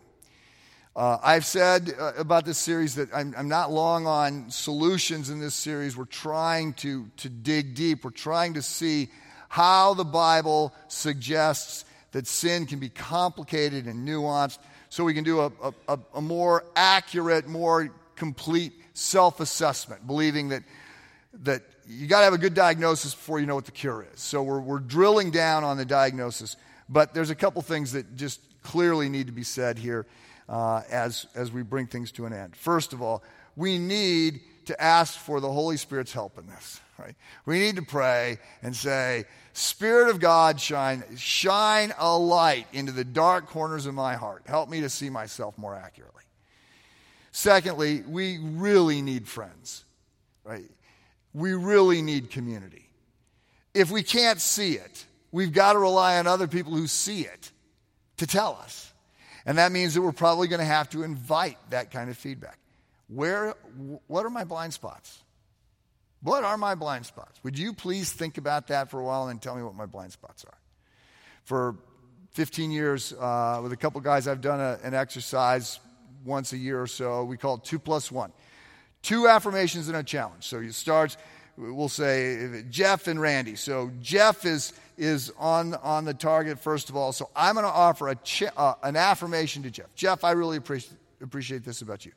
Uh, 0.95 1.19
I've 1.21 1.45
said 1.45 1.93
uh, 1.99 2.13
about 2.17 2.45
this 2.45 2.59
series 2.59 2.95
that 2.95 3.09
I'm, 3.13 3.35
I'm, 3.37 3.49
not 3.49 3.73
long 3.73 4.07
on 4.07 4.51
solutions 4.51 5.31
in 5.31 5.41
this 5.41 5.57
series. 5.57 5.97
We're 5.97 6.05
trying 6.05 6.75
to, 6.75 7.09
to 7.17 7.29
dig 7.29 7.75
deep. 7.75 8.05
We're 8.05 8.11
trying 8.11 8.55
to 8.55 8.63
see 8.63 9.09
how 9.49 9.95
the 9.95 10.05
Bible 10.05 10.73
suggests 10.87 11.85
that 12.13 12.27
sin 12.27 12.67
can 12.67 12.79
be 12.79 12.89
complicated 12.89 13.87
and 13.87 14.07
nuanced 14.07 14.59
so 14.89 15.05
we 15.05 15.15
can 15.15 15.25
do 15.25 15.41
a, 15.41 15.53
a, 15.89 15.99
a 16.15 16.21
more 16.21 16.65
accurate, 16.75 17.47
more 17.47 17.91
complete 18.17 18.73
self 18.95 19.41
assessment, 19.41 20.07
believing 20.07 20.49
that, 20.51 20.63
that 21.43 21.63
you 21.87 22.07
got 22.07 22.19
to 22.21 22.25
have 22.25 22.35
a 22.35 22.39
good 22.39 22.55
diagnosis 22.55 23.15
before 23.15 23.41
you 23.41 23.47
know 23.47 23.55
what 23.55 23.65
the 23.65 23.73
cure 23.73 24.07
is. 24.13 24.21
So 24.21 24.43
we're, 24.43 24.61
we're 24.61 24.79
drilling 24.79 25.31
down 25.31 25.65
on 25.65 25.77
the 25.77 25.85
diagnosis. 25.85 26.57
But 26.89 27.15
there's 27.15 27.31
a 27.31 27.35
couple 27.35 27.63
things 27.63 27.93
that 27.93 28.17
just 28.17 28.41
clearly 28.63 29.09
need 29.09 29.27
to 29.27 29.33
be 29.33 29.45
said 29.45 29.79
here 29.79 30.07
uh, 30.49 30.83
as, 30.91 31.27
as 31.35 31.53
we 31.53 31.63
bring 31.63 31.87
things 31.87 32.11
to 32.13 32.27
an 32.27 32.33
end. 32.33 32.57
First 32.57 32.93
of 32.93 33.01
all, 33.01 33.23
we 33.57 33.79
need 33.79 34.41
to 34.67 34.81
ask 34.83 35.19
for 35.19 35.41
the 35.41 35.51
Holy 35.51 35.77
Spirit's 35.77 36.13
help 36.13 36.39
in 36.39 36.47
this. 36.47 36.81
Right? 37.01 37.15
We 37.47 37.59
need 37.59 37.77
to 37.77 37.83
pray 37.83 38.39
and 38.63 38.75
say, 38.75 39.25
Spirit 39.53 40.11
of 40.11 40.21
God, 40.21 40.61
shine, 40.61 41.03
shine 41.17 41.93
a 41.99 42.17
light 42.17 42.67
into 42.73 42.93
the 42.93 43.05
dark 43.05 43.47
corners 43.47 43.87
of 43.87 43.95
my 43.95 44.15
heart. 44.15 44.43
Help 44.47 44.69
me 44.69 44.83
to 44.83 44.89
see 44.89 45.11
myself 45.11 45.57
more 45.57 45.75
accurately. 45.75 46.23
Secondly, 47.33 48.03
we 48.07 48.39
really 48.39 49.03
need 49.03 49.27
friends. 49.27 49.85
Right? 50.45 50.71
We 51.33 51.53
really 51.55 52.03
need 52.03 52.31
community. 52.31 52.89
If 53.73 53.91
we 53.91 54.03
can't 54.03 54.41
see 54.41 54.75
it, 54.75 55.07
we've 55.33 55.53
got 55.53 55.75
to 55.75 55.79
rely 55.79 56.19
on 56.19 56.27
other 56.27 56.49
people 56.49 56.73
who 56.75 56.87
see 56.87 57.23
it 57.23 57.53
to 58.19 58.27
tell 58.27 58.59
us. 58.63 58.93
And 59.47 59.59
that 59.59 59.73
means 59.73 59.95
that 59.95 60.03
we're 60.03 60.13
probably 60.13 60.49
going 60.49 60.61
to 60.61 60.67
have 60.67 60.91
to 60.91 61.03
invite 61.03 61.57
that 61.71 61.91
kind 61.91 62.11
of 62.11 62.19
feedback. 62.19 62.59
Where, 63.09 63.55
what 64.07 64.27
are 64.27 64.31
my 64.31 64.45
blind 64.45 64.75
spots? 64.75 65.23
What 66.23 66.45
are 66.45 66.57
my 66.57 66.75
blind 66.75 67.07
spots? 67.07 67.41
Would 67.43 67.59
you 67.59 67.73
please 67.73 68.13
think 68.13 68.37
about 68.37 68.69
that 68.69 68.91
for 68.91 69.01
a 69.01 69.05
while 69.05 69.29
and 69.29 69.41
tell 69.41 69.57
me 69.57 69.63
what 69.63 69.75
my 69.75 69.87
blind 69.87 70.13
spots 70.13 70.45
are? 70.45 70.59
For 71.45 71.77
15 72.33 72.71
years, 72.71 73.13
uh, 73.13 73.61
with 73.63 73.73
a 73.73 73.77
couple 73.77 74.01
guys, 74.01 74.29
I've 74.29 74.41
done 74.41 74.61
a, 74.61 74.79
an 74.83 74.95
exercise 74.95 75.81
once 76.25 76.53
a 76.53 76.59
year 76.59 76.81
or 76.81 76.87
so. 76.87 77.25
We 77.25 77.37
call 77.37 77.57
it 77.57 77.65
two 77.65 77.79
plus 77.79 78.13
one. 78.13 78.33
Two 79.03 79.27
affirmations 79.27 79.89
and 79.89 79.97
a 79.97 80.03
challenge. 80.03 80.45
So 80.45 80.59
you 80.59 80.73
start, 80.73 81.17
we'll 81.57 81.89
say 81.89 82.65
Jeff 82.69 83.07
and 83.07 83.19
Randy. 83.19 83.57
So 83.57 83.91
Jeff 84.01 84.45
is 84.45 84.75
is 85.01 85.33
on, 85.39 85.73
on 85.77 86.05
the 86.05 86.13
target, 86.13 86.59
first 86.59 86.91
of 86.91 86.97
all. 86.97 87.11
So 87.13 87.31
I'm 87.35 87.55
going 87.55 87.65
to 87.65 87.73
offer 87.73 88.09
a 88.09 88.17
uh, 88.55 88.75
an 88.83 88.97
affirmation 88.97 89.63
to 89.63 89.71
Jeff. 89.71 89.95
Jeff, 89.95 90.25
I 90.25 90.33
really 90.33 90.59
appreciate, 90.59 90.93
appreciate 91.23 91.65
this 91.65 91.81
about 91.81 92.05
you. 92.05 92.13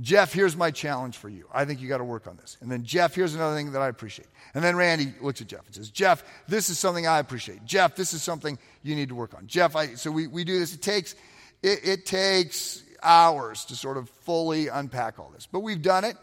Jeff, 0.00 0.32
here's 0.32 0.56
my 0.56 0.70
challenge 0.70 1.16
for 1.16 1.28
you. 1.28 1.46
I 1.52 1.64
think 1.64 1.80
you 1.80 1.88
got 1.88 1.98
to 1.98 2.04
work 2.04 2.26
on 2.26 2.36
this. 2.36 2.56
And 2.60 2.70
then, 2.70 2.84
Jeff, 2.84 3.14
here's 3.14 3.34
another 3.34 3.56
thing 3.56 3.72
that 3.72 3.82
I 3.82 3.88
appreciate. 3.88 4.28
And 4.54 4.62
then 4.62 4.76
Randy 4.76 5.12
looks 5.20 5.40
at 5.40 5.48
Jeff 5.48 5.66
and 5.66 5.74
says, 5.74 5.90
Jeff, 5.90 6.22
this 6.46 6.68
is 6.68 6.78
something 6.78 7.06
I 7.06 7.18
appreciate. 7.18 7.64
Jeff, 7.64 7.96
this 7.96 8.12
is 8.12 8.22
something 8.22 8.58
you 8.82 8.94
need 8.94 9.08
to 9.08 9.14
work 9.14 9.34
on. 9.34 9.46
Jeff, 9.46 9.74
I, 9.74 9.94
so 9.94 10.10
we, 10.10 10.26
we 10.26 10.44
do 10.44 10.58
this. 10.58 10.74
It 10.74 10.82
takes, 10.82 11.14
it, 11.62 11.80
it 11.84 12.06
takes 12.06 12.82
hours 13.02 13.64
to 13.66 13.76
sort 13.76 13.96
of 13.96 14.08
fully 14.08 14.68
unpack 14.68 15.18
all 15.18 15.30
this. 15.34 15.46
But 15.46 15.60
we've 15.60 15.82
done 15.82 16.04
it. 16.04 16.16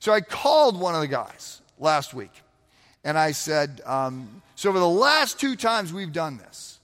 So 0.00 0.12
I 0.12 0.20
called 0.20 0.78
one 0.78 0.94
of 0.94 1.00
the 1.00 1.08
guys 1.08 1.60
last 1.78 2.14
week 2.14 2.32
and 3.04 3.18
I 3.18 3.32
said, 3.32 3.80
um, 3.86 4.42
so 4.54 4.68
over 4.68 4.78
the 4.78 4.88
last 4.88 5.38
two 5.38 5.56
times 5.56 5.92
we've 5.92 6.12
done 6.12 6.38
this, 6.38 6.78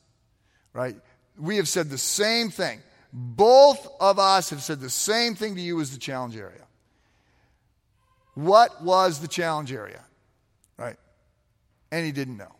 right, 0.72 0.96
we 1.38 1.56
have 1.56 1.68
said 1.68 1.90
the 1.90 1.98
same 1.98 2.50
thing. 2.50 2.80
Both 3.16 3.86
of 4.00 4.18
us 4.18 4.50
have 4.50 4.60
said 4.60 4.80
the 4.80 4.90
same 4.90 5.36
thing 5.36 5.54
to 5.54 5.60
you 5.60 5.80
as 5.80 5.92
the 5.92 6.00
challenge 6.00 6.36
area. 6.36 6.66
What 8.34 8.82
was 8.82 9.20
the 9.20 9.28
challenge 9.28 9.72
area? 9.72 10.02
Right? 10.76 10.96
And 11.92 12.04
he 12.04 12.10
didn't 12.10 12.36
know. 12.36 12.52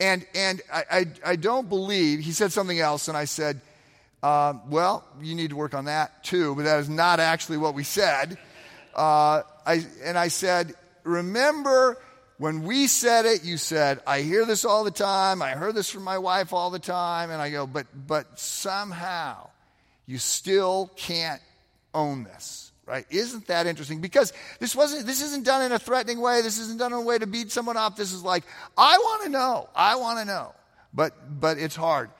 And, 0.00 0.26
and 0.34 0.62
I, 0.72 0.84
I, 0.90 1.06
I 1.26 1.36
don't 1.36 1.68
believe, 1.68 2.20
he 2.20 2.32
said 2.32 2.52
something 2.52 2.80
else, 2.80 3.08
and 3.08 3.16
I 3.18 3.26
said, 3.26 3.60
uh, 4.22 4.54
well, 4.68 5.04
you 5.20 5.34
need 5.34 5.50
to 5.50 5.56
work 5.56 5.74
on 5.74 5.84
that 5.84 6.24
too, 6.24 6.54
but 6.54 6.64
that 6.64 6.80
is 6.80 6.88
not 6.88 7.20
actually 7.20 7.58
what 7.58 7.74
we 7.74 7.84
said. 7.84 8.38
Uh, 8.94 9.42
I, 9.66 9.84
and 10.02 10.16
I 10.16 10.28
said, 10.28 10.74
remember 11.02 11.98
when 12.38 12.64
we 12.64 12.86
said 12.88 13.26
it, 13.26 13.44
you 13.44 13.56
said, 13.56 14.00
I 14.06 14.22
hear 14.22 14.44
this 14.44 14.64
all 14.64 14.84
the 14.84 14.90
time. 14.90 15.40
I 15.40 15.50
heard 15.50 15.74
this 15.74 15.90
from 15.90 16.02
my 16.02 16.18
wife 16.18 16.52
all 16.52 16.70
the 16.70 16.78
time. 16.78 17.30
And 17.30 17.40
I 17.40 17.50
go, 17.50 17.66
but, 17.66 17.86
but 18.06 18.38
somehow 18.38 19.50
you 20.06 20.18
still 20.18 20.90
can't 20.96 21.40
own 21.94 22.24
this, 22.24 22.72
right? 22.86 23.06
Isn't 23.08 23.46
that 23.46 23.66
interesting? 23.66 24.00
Because 24.00 24.32
this 24.58 24.74
wasn't, 24.74 25.06
this 25.06 25.22
isn't 25.22 25.44
done 25.44 25.62
in 25.62 25.72
a 25.72 25.78
threatening 25.78 26.20
way. 26.20 26.42
This 26.42 26.58
isn't 26.58 26.78
done 26.78 26.92
in 26.92 26.98
a 26.98 27.02
way 27.02 27.18
to 27.18 27.26
beat 27.26 27.52
someone 27.52 27.76
up. 27.76 27.94
This 27.96 28.12
is 28.12 28.22
like, 28.22 28.44
I 28.76 28.98
want 28.98 29.22
to 29.24 29.28
know. 29.28 29.68
I 29.74 29.96
want 29.96 30.18
to 30.18 30.24
know. 30.24 30.54
But, 30.92 31.40
but 31.40 31.58
it's 31.58 31.76
hard. 31.76 32.10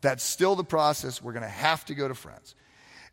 That's 0.00 0.24
still 0.24 0.56
the 0.56 0.64
process. 0.64 1.22
We're 1.22 1.32
going 1.32 1.42
to 1.42 1.48
have 1.48 1.84
to 1.86 1.94
go 1.94 2.08
to 2.08 2.14
friends. 2.14 2.54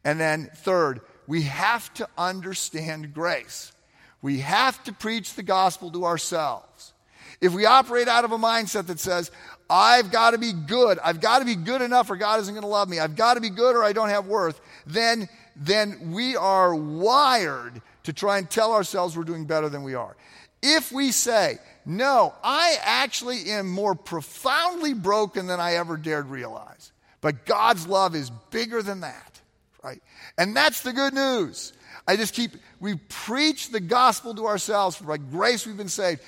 And 0.06 0.20
then 0.20 0.50
third, 0.56 1.02
we 1.28 1.44
have 1.44 1.94
to 1.96 2.08
understand 2.18 3.14
grace. 3.14 3.74
We 4.22 4.40
have 4.40 4.84
to 4.86 4.94
preach 4.94 5.36
the 5.36 5.44
gospel 5.44 5.92
to 5.92 6.06
ourselves. 6.06 6.94
If 7.42 7.54
we 7.54 7.66
operate 7.66 8.08
out 8.08 8.26
of 8.26 8.32
a 8.32 8.38
mindset 8.38 8.88
that 8.88 9.00
says, 9.00 9.30
I've 9.70 10.12
got 10.12 10.32
to 10.32 10.38
be 10.38 10.54
good, 10.54 11.00
I've 11.04 11.20
got 11.20 11.40
to 11.40 11.46
be 11.46 11.56
good 11.56 11.82
enough 11.82 12.10
or 12.10 12.16
God 12.16 12.40
isn't 12.40 12.54
going 12.54 12.64
to 12.64 12.68
love 12.68 12.90
me, 12.90 13.00
I've 13.00 13.16
got 13.16 13.36
to 13.36 13.42
be 13.42 13.50
good 13.50 13.76
or 13.76 13.84
I 13.84 13.94
don't 13.94 14.10
have 14.10 14.28
worth, 14.28 14.60
then, 14.86 15.28
then 15.56 16.12
we 16.12 16.36
are 16.36 16.74
wired 16.74 17.82
to 18.04 18.14
try 18.14 18.38
and 18.38 18.50
tell 18.50 18.74
ourselves 18.74 19.18
we're 19.18 19.24
doing 19.24 19.46
better 19.46 19.70
than 19.70 19.84
we 19.84 19.96
are. 19.96 20.16
If 20.62 20.92
we 20.92 21.12
say, 21.12 21.60
no, 21.86 22.34
I 22.44 22.78
actually 22.82 23.52
am 23.52 23.70
more 23.70 23.96
profoundly 23.96 24.94
broken 24.94 25.48
than 25.48 25.60
I 25.60 25.76
ever 25.76 25.98
dared 25.98 26.28
realize, 26.28 26.92
but 27.22 27.46
God's 27.46 27.88
love 27.88 28.16
is 28.16 28.32
bigger 28.50 28.82
than 28.82 29.02
that, 29.02 29.42
right? 29.84 30.02
And 30.38 30.56
that's 30.56 30.82
the 30.82 30.94
good 30.94 31.14
news. 31.14 31.74
I 32.08 32.18
just 32.18 32.36
keep, 32.36 32.52
we 32.80 32.96
preach 32.96 33.72
the 33.72 33.80
gospel 33.80 34.36
to 34.36 34.46
ourselves. 34.46 34.98
By 35.00 35.18
grace 35.18 35.66
we've 35.66 35.78
been 35.78 35.90
saved. 35.90 36.22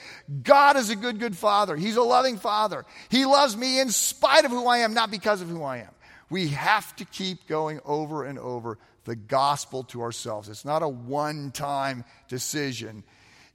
God 0.44 0.76
is 0.76 0.90
a 0.90 0.96
good, 0.96 1.20
good 1.20 1.38
father. 1.38 1.76
He's 1.76 1.98
a 1.98 2.02
loving 2.02 2.38
father. 2.38 2.84
He 3.10 3.26
loves 3.26 3.56
me 3.56 3.80
in 3.80 3.92
spite 3.92 4.44
of 4.44 4.52
who 4.52 4.68
I 4.68 4.80
am, 4.80 4.94
not 4.94 5.12
because 5.12 5.42
of 5.42 5.50
who 5.50 5.64
I 5.64 5.78
am. 5.78 5.92
We 6.30 6.48
have 6.50 6.96
to 6.96 7.06
keep 7.06 7.48
going 7.48 7.80
over 7.86 8.26
and 8.26 8.40
over 8.40 8.80
the 9.06 9.16
gospel 9.16 9.84
to 9.84 10.02
ourselves. 10.02 10.50
It's 10.50 10.66
not 10.66 10.82
a 10.82 10.88
one 10.88 11.52
time 11.52 12.04
decision, 12.28 13.04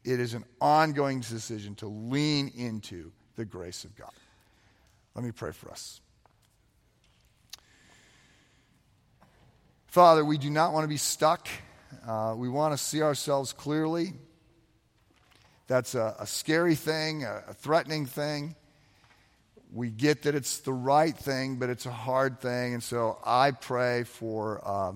it 0.04 0.18
is 0.18 0.34
an 0.34 0.44
ongoing 0.60 1.20
decision 1.20 1.74
to 1.76 1.86
lean 1.86 2.52
into 2.56 3.12
the 3.36 3.44
grace 3.44 3.84
of 3.84 3.94
God. 3.96 4.12
Let 5.14 5.24
me 5.24 5.32
pray 5.32 5.52
for 5.52 5.70
us. 5.70 6.00
Father, 9.88 10.24
we 10.24 10.38
do 10.38 10.48
not 10.48 10.72
want 10.72 10.84
to 10.84 10.88
be 10.88 10.96
stuck 10.96 11.48
uh, 12.06 12.34
we 12.36 12.48
want 12.48 12.76
to 12.76 12.78
see 12.78 13.02
ourselves 13.02 13.52
clearly. 13.52 14.12
That's 15.66 15.94
a, 15.94 16.16
a 16.18 16.26
scary 16.26 16.74
thing, 16.74 17.24
a, 17.24 17.44
a, 17.48 17.54
threatening 17.54 18.06
thing. 18.06 18.56
We 19.72 19.90
get 19.90 20.22
that 20.22 20.34
it's 20.34 20.58
the 20.58 20.72
right 20.72 21.16
thing, 21.16 21.56
but 21.56 21.70
it's 21.70 21.86
a 21.86 21.92
hard 21.92 22.40
thing. 22.40 22.74
And 22.74 22.82
so 22.82 23.18
I 23.24 23.52
pray 23.52 24.04
for, 24.04 24.60
uh, 24.64 24.92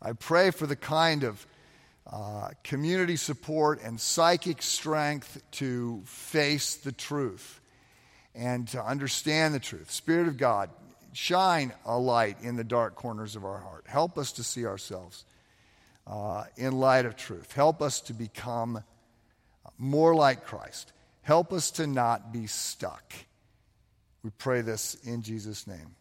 I 0.00 0.12
pray 0.12 0.50
for 0.50 0.66
the 0.66 0.76
kind 0.76 1.24
of 1.24 1.46
uh, 2.10 2.50
community 2.62 3.16
support 3.16 3.82
and 3.82 4.00
psychic 4.00 4.62
strength 4.62 5.42
to 5.52 6.02
face 6.04 6.76
the 6.76 6.92
truth 6.92 7.60
and 8.34 8.68
to 8.68 8.84
understand 8.84 9.54
the 9.54 9.60
truth. 9.60 9.90
Spirit 9.90 10.28
of 10.28 10.36
God, 10.36 10.70
shine 11.16 11.72
a 11.84 11.98
light 11.98 12.36
in 12.42 12.56
the 12.56 12.64
dark 12.64 12.94
corners 12.96 13.36
of 13.36 13.44
our 13.44 13.58
heart. 13.58 13.84
Help 13.86 14.18
us 14.18 14.32
to 14.32 14.44
see 14.44 14.66
ourselves 14.66 15.24
uh, 16.06 16.44
in 16.56 16.78
light 16.78 17.06
of 17.06 17.16
truth. 17.16 17.52
Help 17.52 17.80
us 17.80 18.00
to 18.02 18.12
become 18.12 18.82
more 19.78 20.14
like 20.14 20.44
Christ. 20.44 20.92
Help 21.22 21.52
us 21.52 21.70
to 21.72 21.86
not 21.86 22.32
be 22.32 22.46
stuck. 22.46 23.14
We 24.22 24.30
pray 24.30 24.60
this 24.60 24.94
in 25.04 25.22
Jesus' 25.22 25.66
name. 25.66 25.94